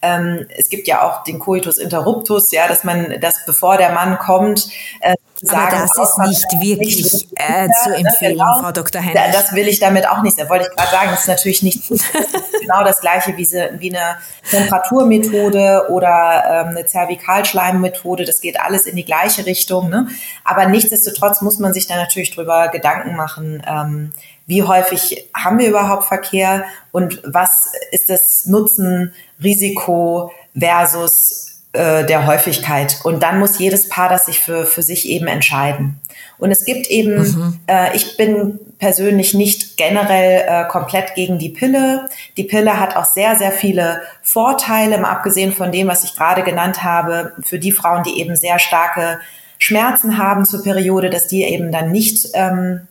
[0.02, 4.18] Ähm, es gibt ja auch den Coitus interruptus, ja, dass man, dass bevor der Mann
[4.18, 4.68] kommt,
[5.00, 9.00] äh, sagen, Aber das ist nicht wirklich äh, zu empfehlen, genau, Frau Dr.
[9.02, 9.32] Heinrich.
[9.32, 10.38] Das will ich damit auch nicht.
[10.38, 11.88] Da wollte ich gerade sagen, das ist natürlich nicht
[12.60, 14.18] genau das gleiche wie, sie, wie eine
[14.50, 18.24] Temperaturmethode oder ähm, eine Zervikalschleimmethode.
[18.24, 19.88] Das geht alles in die gleiche Richtung.
[19.88, 20.08] Ne?
[20.44, 24.12] Aber nichtsdestotrotz muss man sich da natürlich drüber Gedanken machen, ähm,
[24.46, 31.47] wie häufig haben wir überhaupt Verkehr und was ist das Nutzen, Risiko versus
[31.78, 32.98] äh, der Häufigkeit.
[33.04, 36.00] Und dann muss jedes Paar das sich für, für sich eben entscheiden.
[36.36, 37.60] Und es gibt eben, mhm.
[37.68, 42.08] äh, ich bin persönlich nicht generell äh, komplett gegen die Pille.
[42.36, 46.42] Die Pille hat auch sehr, sehr viele Vorteile, mal abgesehen von dem, was ich gerade
[46.42, 49.20] genannt habe, für die Frauen, die eben sehr starke
[49.58, 52.88] Schmerzen haben zur Periode, dass die eben dann nicht ähm,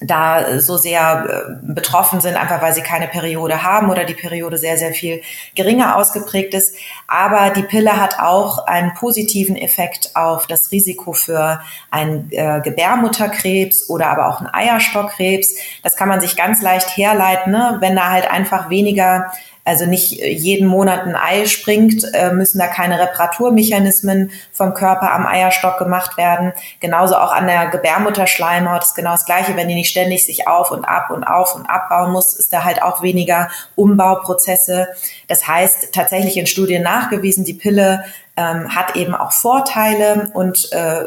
[0.00, 4.56] da so sehr äh, betroffen sind, einfach weil sie keine Periode haben oder die Periode
[4.56, 5.22] sehr, sehr viel
[5.56, 6.76] geringer ausgeprägt ist.
[7.08, 13.90] Aber die Pille hat auch einen positiven Effekt auf das Risiko für einen äh, Gebärmutterkrebs
[13.90, 15.56] oder aber auch einen Eierstockkrebs.
[15.82, 17.78] Das kann man sich ganz leicht herleiten, ne?
[17.80, 19.32] wenn da halt einfach weniger
[19.68, 25.12] also nicht äh, jeden Monat ein Ei springt, äh, müssen da keine Reparaturmechanismen vom Körper
[25.12, 26.54] am Eierstock gemacht werden.
[26.80, 29.56] Genauso auch an der Gebärmutterschleimhaut ist genau das Gleiche.
[29.56, 32.64] Wenn die nicht ständig sich auf und ab und auf und abbauen muss, ist da
[32.64, 34.88] halt auch weniger Umbauprozesse.
[35.26, 38.04] Das heißt, tatsächlich in Studien nachgewiesen, die Pille
[38.38, 41.04] ähm, hat eben auch Vorteile und äh,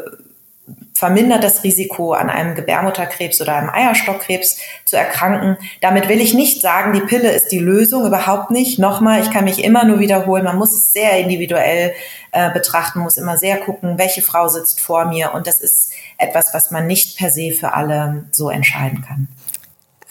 [1.02, 5.56] vermindert das Risiko, an einem Gebärmutterkrebs oder einem Eierstockkrebs zu erkranken.
[5.80, 8.78] Damit will ich nicht sagen, die Pille ist die Lösung, überhaupt nicht.
[8.78, 11.92] Nochmal, ich kann mich immer nur wiederholen, man muss es sehr individuell
[12.30, 15.34] äh, betrachten, muss immer sehr gucken, welche Frau sitzt vor mir.
[15.34, 19.26] Und das ist etwas, was man nicht per se für alle so entscheiden kann.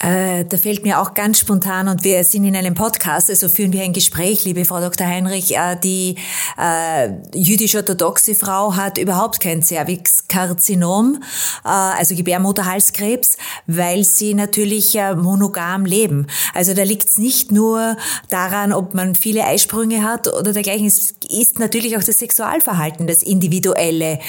[0.02, 3.72] Äh, da fällt mir auch ganz spontan, und wir sind in einem Podcast, also führen
[3.72, 5.06] wir ein Gespräch, liebe Frau Dr.
[5.06, 5.56] Heinrich.
[5.56, 6.16] Äh, die
[6.58, 11.22] äh, jüdisch-orthodoxe Frau hat überhaupt kein Cervixkarzinom,
[11.64, 13.38] also Gebärmutterhalskrebs,
[13.68, 16.28] weil sie natürlich monogam leben.
[16.54, 17.98] Also da liegt es nicht nur
[18.30, 20.88] daran, ob man viele Eisprünge hat oder dergleichen.
[20.88, 24.20] Es ist natürlich auch das Sexualverhalten, das individuelle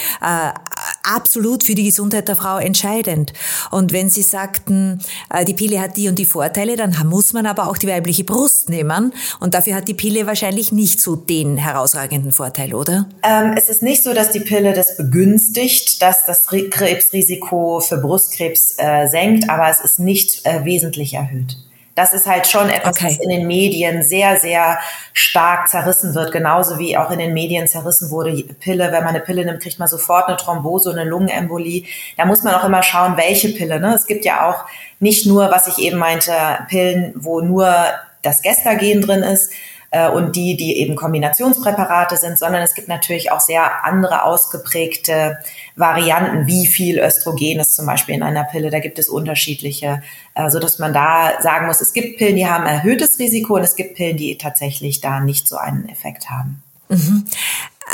[1.03, 3.33] absolut für die Gesundheit der Frau entscheidend.
[3.71, 7.47] Und wenn Sie sagten, äh, die Pille hat die und die Vorteile, dann muss man
[7.47, 9.13] aber auch die weibliche Brust nehmen.
[9.41, 13.09] Und dafür hat die Pille wahrscheinlich nicht so den herausragenden Vorteil, oder?
[13.23, 18.75] Ähm, es ist nicht so, dass die Pille das begünstigt, dass das Krebsrisiko für Brustkrebs
[18.79, 21.57] äh, senkt, aber es ist nicht äh, wesentlich erhöht.
[21.95, 23.07] Das ist halt schon etwas, okay.
[23.09, 24.79] was in den Medien sehr, sehr
[25.13, 28.45] stark zerrissen wird, genauso wie auch in den Medien zerrissen wurde.
[28.61, 31.85] Pille, wenn man eine Pille nimmt, kriegt man sofort eine Thrombose, eine Lungenembolie.
[32.17, 33.79] Da muss man auch immer schauen, welche Pille.
[33.79, 33.95] Ne?
[33.95, 34.65] Es gibt ja auch
[35.01, 36.33] nicht nur, was ich eben meinte,
[36.69, 37.75] Pillen, wo nur
[38.23, 39.53] das Gestagen drin ist,
[39.93, 45.39] äh, und die, die eben Kombinationspräparate sind, sondern es gibt natürlich auch sehr andere ausgeprägte
[45.77, 48.71] Varianten, wie viel Östrogen ist zum Beispiel in einer Pille.
[48.71, 50.03] Da gibt es unterschiedliche,
[50.35, 53.63] äh, so dass man da sagen muss, es gibt Pillen, die haben erhöhtes Risiko und
[53.63, 56.63] es gibt Pillen, die tatsächlich da nicht so einen Effekt haben.
[56.89, 57.27] Mhm.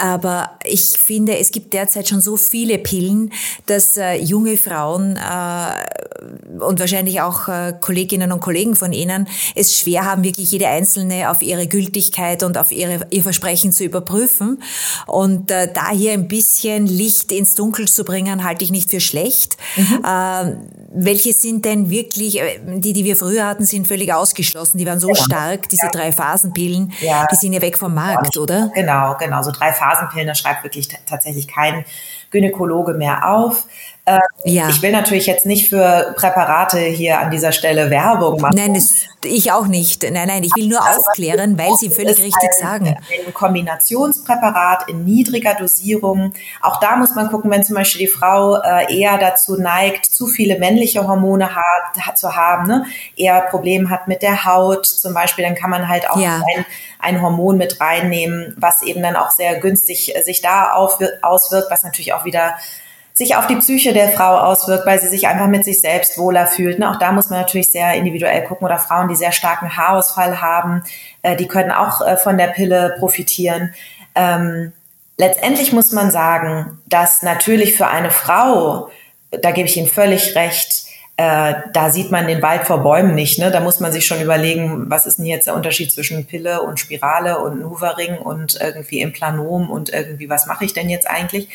[0.01, 3.33] Aber ich finde, es gibt derzeit schon so viele Pillen,
[3.67, 9.79] dass äh, junge Frauen äh, und wahrscheinlich auch äh, Kolleginnen und Kollegen von ihnen es
[9.79, 14.63] schwer haben, wirklich jede einzelne auf ihre Gültigkeit und auf ihre, ihr Versprechen zu überprüfen.
[15.07, 19.01] Und äh, da hier ein bisschen Licht ins Dunkel zu bringen, halte ich nicht für
[19.01, 19.57] schlecht.
[19.77, 20.01] Mhm.
[20.91, 24.79] Welche sind denn wirklich, äh, die, die wir früher hatten, sind völlig ausgeschlossen.
[24.79, 25.17] Die waren so ja.
[25.17, 25.91] stark, diese ja.
[25.93, 27.27] drei Phasenpillen, ja.
[27.31, 28.71] die sind ja weg vom Markt, oder?
[28.75, 29.43] Genau, genau.
[29.43, 31.85] So drei Phasenpillen, das schreibt wirklich tatsächlich kein
[32.31, 33.67] Gynäkologe mehr auf.
[34.09, 34.71] Äh, ja.
[34.71, 38.55] Ich will natürlich jetzt nicht für Präparate hier an dieser Stelle Werbung machen.
[38.57, 38.91] Nein, das,
[39.23, 40.03] ich auch nicht.
[40.03, 42.87] Nein, nein, ich will nur aufklären, weil Sie völlig richtig ein, sagen.
[43.27, 46.33] Ein Kombinationspräparat in niedriger Dosierung.
[46.63, 50.27] Auch da muss man gucken, wenn zum Beispiel die Frau äh, eher dazu neigt, zu
[50.27, 52.87] viele männliche Hormone hat, zu haben, ne?
[53.17, 56.43] eher Probleme hat mit der Haut zum Beispiel, dann kann man halt auch ja.
[56.57, 56.65] ein,
[56.99, 61.83] ein Hormon mit reinnehmen, was eben dann auch sehr günstig sich da auf, auswirkt, was
[61.83, 62.55] natürlich auch wieder
[63.19, 66.47] sich auf die Psyche der Frau auswirkt, weil sie sich einfach mit sich selbst wohler
[66.47, 66.79] fühlt.
[66.79, 66.89] Ne?
[66.89, 68.65] Auch da muss man natürlich sehr individuell gucken.
[68.65, 70.85] Oder Frauen, die sehr starken Haarausfall haben,
[71.23, 73.75] äh, die können auch äh, von der Pille profitieren.
[74.15, 74.73] Ähm,
[75.17, 78.89] letztendlich muss man sagen, dass natürlich für eine Frau,
[79.33, 80.85] da gebe ich Ihnen völlig recht,
[81.17, 83.41] äh, da sieht man den Wald vor Bäumen nicht.
[83.41, 83.51] Ne?
[83.51, 86.79] Da muss man sich schon überlegen, was ist denn jetzt der Unterschied zwischen Pille und
[86.79, 91.49] Spirale und Hoovering und irgendwie Implanom und irgendwie, was mache ich denn jetzt eigentlich?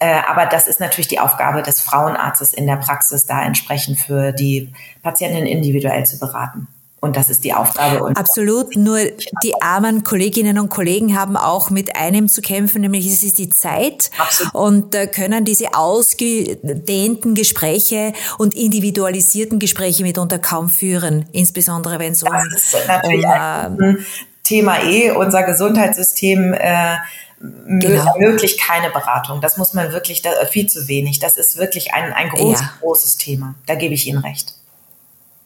[0.00, 4.32] Äh, aber das ist natürlich die Aufgabe des Frauenarztes in der Praxis, da entsprechend für
[4.32, 4.72] die
[5.02, 6.68] Patientin individuell zu beraten.
[7.00, 8.02] Und das ist die Aufgabe.
[8.02, 8.74] Und Absolut.
[8.76, 8.98] Nur
[9.44, 13.50] die armen Kolleginnen und Kollegen haben auch mit einem zu kämpfen, nämlich es ist die
[13.50, 14.10] Zeit.
[14.18, 14.54] Absolut.
[14.54, 21.26] Und können diese ausgedehnten Gespräche und individualisierten Gespräche mitunter kaum führen.
[21.30, 23.94] Insbesondere wenn es um, um, äh,
[24.42, 26.96] Thema eh, unser Gesundheitssystem äh,
[27.40, 28.14] genau.
[28.14, 29.40] ermöglicht keine Beratung.
[29.40, 31.18] Das muss man wirklich, da, viel zu wenig.
[31.18, 32.70] Das ist wirklich ein, ein groß, ja.
[32.80, 33.54] großes Thema.
[33.66, 34.54] Da gebe ich Ihnen recht.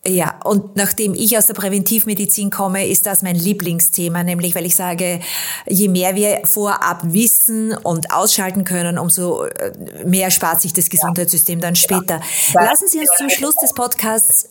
[0.04, 4.74] Ja, und nachdem ich aus der Präventivmedizin komme, ist das mein Lieblingsthema, nämlich weil ich
[4.74, 5.20] sage,
[5.68, 9.72] je mehr wir vorab wissen und ausschalten können, umso äh,
[10.04, 12.20] mehr spart sich das Gesundheitssystem dann später.
[12.52, 12.64] Ja.
[12.64, 14.48] Lassen Sie uns zum Schluss des Podcasts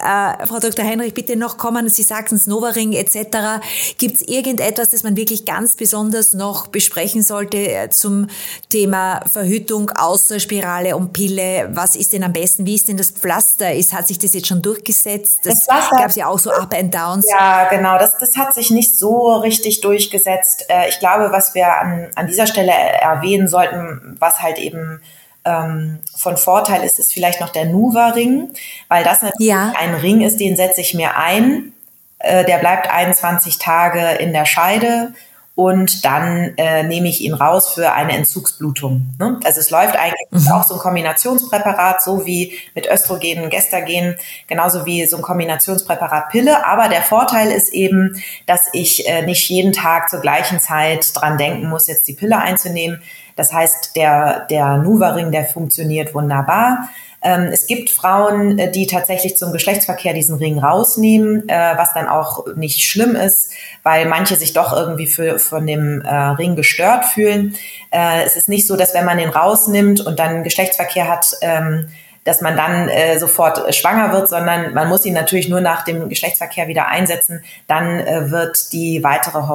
[0.00, 0.84] äh, Frau Dr.
[0.84, 1.88] Heinrich, bitte noch kommen.
[1.88, 3.62] Sie sagten Snowering etc.
[3.98, 8.28] Gibt es irgendetwas, das man wirklich ganz besonders noch besprechen sollte äh, zum
[8.68, 11.68] Thema Verhütung außer Spirale und Pille?
[11.72, 12.66] Was ist denn am besten?
[12.66, 13.74] Wie ist denn das Pflaster?
[13.74, 15.40] Ist, hat sich das jetzt schon durchgesetzt?
[15.44, 17.26] Das, das gab es ja auch so Up and Downs.
[17.30, 17.98] Ja, genau.
[17.98, 20.66] Das, das hat sich nicht so richtig durchgesetzt.
[20.68, 25.00] Äh, ich glaube, was wir an, an dieser Stelle erwähnen sollten, was halt eben
[25.44, 28.50] ähm, von Vorteil ist, ist vielleicht noch der Nuva-Ring,
[28.88, 29.72] weil das natürlich ja.
[29.78, 31.72] ein Ring ist, den setze ich mir ein.
[32.18, 35.12] Äh, der bleibt 21 Tage in der Scheide
[35.60, 39.08] und dann äh, nehme ich ihn raus für eine Entzugsblutung.
[39.18, 39.38] Ne?
[39.44, 40.52] Also es läuft eigentlich mhm.
[40.52, 44.16] auch so ein Kombinationspräparat, so wie mit Östrogen, Gestagen,
[44.46, 46.64] genauso wie so ein Kombinationspräparat Pille.
[46.66, 51.36] Aber der Vorteil ist eben, dass ich äh, nicht jeden Tag zur gleichen Zeit dran
[51.36, 53.02] denken muss, jetzt die Pille einzunehmen.
[53.36, 56.88] Das heißt, der, der Nuva-Ring, der funktioniert wunderbar.
[57.22, 62.08] Ähm, es gibt Frauen, äh, die tatsächlich zum Geschlechtsverkehr diesen Ring rausnehmen, äh, was dann
[62.08, 63.52] auch nicht schlimm ist,
[63.82, 67.54] weil manche sich doch irgendwie für, von dem äh, Ring gestört fühlen.
[67.90, 71.88] Äh, es ist nicht so, dass wenn man den rausnimmt und dann Geschlechtsverkehr hat, ähm,
[72.24, 76.08] dass man dann äh, sofort schwanger wird, sondern man muss ihn natürlich nur nach dem
[76.08, 77.42] Geschlechtsverkehr wieder einsetzen.
[77.66, 79.46] Dann äh, wird die weitere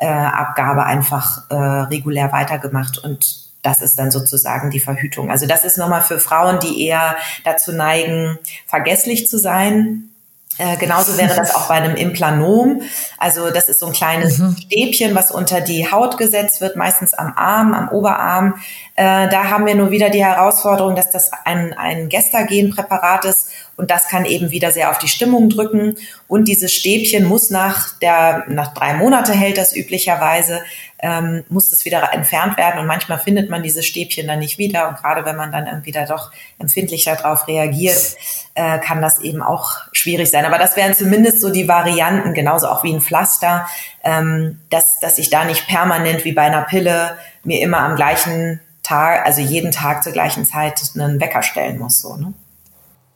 [0.00, 5.30] Hormonabgabe einfach äh, regulär weitergemacht und das ist dann sozusagen die Verhütung.
[5.30, 10.10] Also das ist nochmal für Frauen, die eher dazu neigen, vergesslich zu sein.
[10.56, 12.82] Äh, genauso wäre das auch bei einem Implanom.
[13.18, 14.56] Also das ist so ein kleines mhm.
[14.56, 18.54] Stäbchen, was unter die Haut gesetzt wird, meistens am Arm, am Oberarm.
[18.94, 23.90] Äh, da haben wir nur wieder die Herausforderung, dass das ein, ein Gestagenpräparat ist und
[23.90, 25.94] das kann eben wieder sehr auf die Stimmung drücken.
[26.28, 30.60] Und dieses Stäbchen muss nach der, nach drei Monate hält das üblicherweise,
[30.98, 32.78] ähm, muss das wieder entfernt werden.
[32.78, 34.90] Und manchmal findet man dieses Stäbchen dann nicht wieder.
[34.90, 38.16] Und gerade wenn man dann irgendwie da doch empfindlicher darauf reagiert,
[38.54, 40.44] äh, kann das eben auch schwierig sein.
[40.44, 43.66] Aber das wären zumindest so die Varianten, genauso auch wie ein Pflaster,
[44.04, 48.60] ähm, dass, dass ich da nicht permanent wie bei einer Pille mir immer am gleichen
[48.82, 52.02] Tag, also jeden Tag zur gleichen Zeit einen Wecker stellen muss.
[52.02, 52.34] So, ne?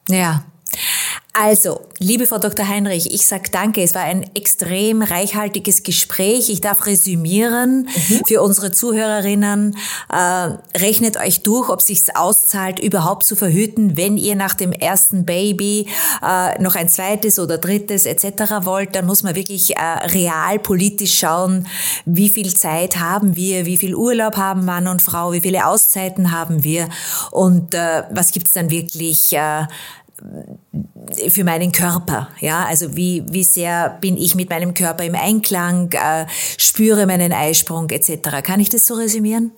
[0.09, 0.43] Ja,
[1.37, 2.69] also, liebe Frau Dr.
[2.69, 3.83] Heinrich, ich sag danke.
[3.83, 6.49] Es war ein extrem reichhaltiges Gespräch.
[6.49, 8.21] Ich darf resümieren mhm.
[8.29, 9.77] für unsere Zuhörerinnen.
[10.13, 10.17] Äh,
[10.79, 15.89] rechnet euch durch, ob sich's auszahlt, überhaupt zu verhüten, wenn ihr nach dem ersten Baby
[16.23, 18.65] äh, noch ein zweites oder drittes etc.
[18.65, 18.95] wollt.
[18.95, 21.67] Dann muss man wirklich äh, real politisch schauen,
[22.05, 26.31] wie viel Zeit haben wir, wie viel Urlaub haben Mann und Frau, wie viele Auszeiten
[26.31, 26.89] haben wir
[27.33, 29.65] und äh, was gibt's dann wirklich äh,
[31.29, 35.93] für meinen Körper, ja, also wie wie sehr bin ich mit meinem Körper im Einklang,
[35.93, 38.43] äh, spüre meinen Eisprung etc.
[38.43, 39.53] Kann ich das so resümieren?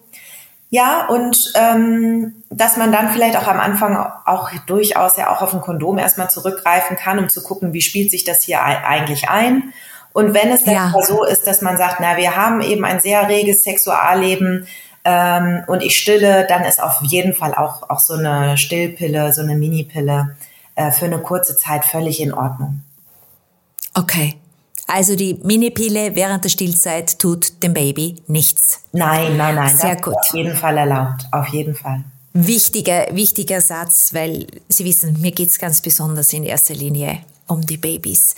[0.69, 5.55] Ja, und ähm, dass man dann vielleicht auch am Anfang auch durchaus ja auch auf
[5.55, 9.73] ein Kondom erstmal zurückgreifen kann, um zu gucken, wie spielt sich das hier eigentlich ein.
[10.13, 10.95] Und wenn es dann ja.
[11.03, 14.67] so ist, dass man sagt, na, wir haben eben ein sehr reges Sexualleben
[15.07, 19.41] ähm, und ich stille, dann ist auf jeden Fall auch, auch so eine Stillpille, so
[19.41, 20.37] eine Minipille
[20.75, 22.83] äh, für eine kurze Zeit völlig in Ordnung.
[23.95, 24.35] Okay.
[24.89, 28.81] Also die Minipille während der Stillzeit tut dem Baby nichts.
[28.93, 29.77] Nein, nein, nein.
[29.77, 30.15] Sehr gut.
[30.15, 31.27] Auf jeden Fall erlaubt.
[31.31, 32.05] Auf jeden Fall.
[32.33, 37.77] Wichtiger, wichtiger Satz, weil Sie wissen, mir geht's ganz besonders in erster Linie um die
[37.77, 38.35] Babys.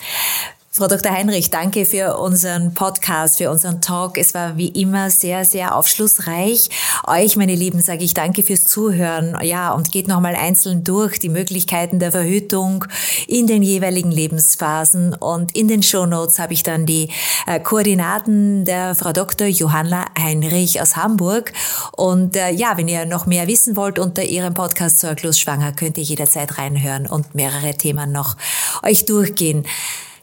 [0.79, 1.11] Frau Dr.
[1.11, 4.17] Heinrich, danke für unseren Podcast, für unseren Talk.
[4.17, 6.71] Es war wie immer sehr, sehr aufschlussreich.
[7.05, 9.37] Euch, meine Lieben, sage ich danke fürs Zuhören.
[9.43, 12.85] Ja, und geht nochmal einzeln durch die Möglichkeiten der Verhütung
[13.27, 15.15] in den jeweiligen Lebensphasen.
[15.15, 17.11] Und in den Shownotes habe ich dann die
[17.49, 19.49] äh, Koordinaten der Frau Dr.
[19.49, 21.53] Johanna Heinrich aus Hamburg.
[21.97, 25.99] Und äh, ja, wenn ihr noch mehr wissen wollt unter ihrem Podcast Sorglos Schwanger, könnt
[25.99, 28.37] ihr jederzeit reinhören und mehrere Themen noch
[28.85, 29.65] euch durchgehen.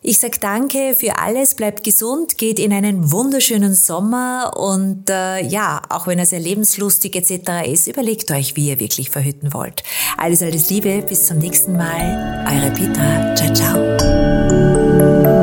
[0.08, 5.82] Ich sage danke für alles, bleibt gesund, geht in einen wunderschönen Sommer und äh, ja,
[5.90, 7.68] auch wenn er sehr lebenslustig etc.
[7.68, 9.82] ist, überlegt euch, wie ihr wirklich verhüten wollt.
[10.16, 12.46] Alles, alles Liebe, bis zum nächsten Mal.
[12.48, 13.34] Eure Petra.
[13.34, 15.35] Ciao, ciao.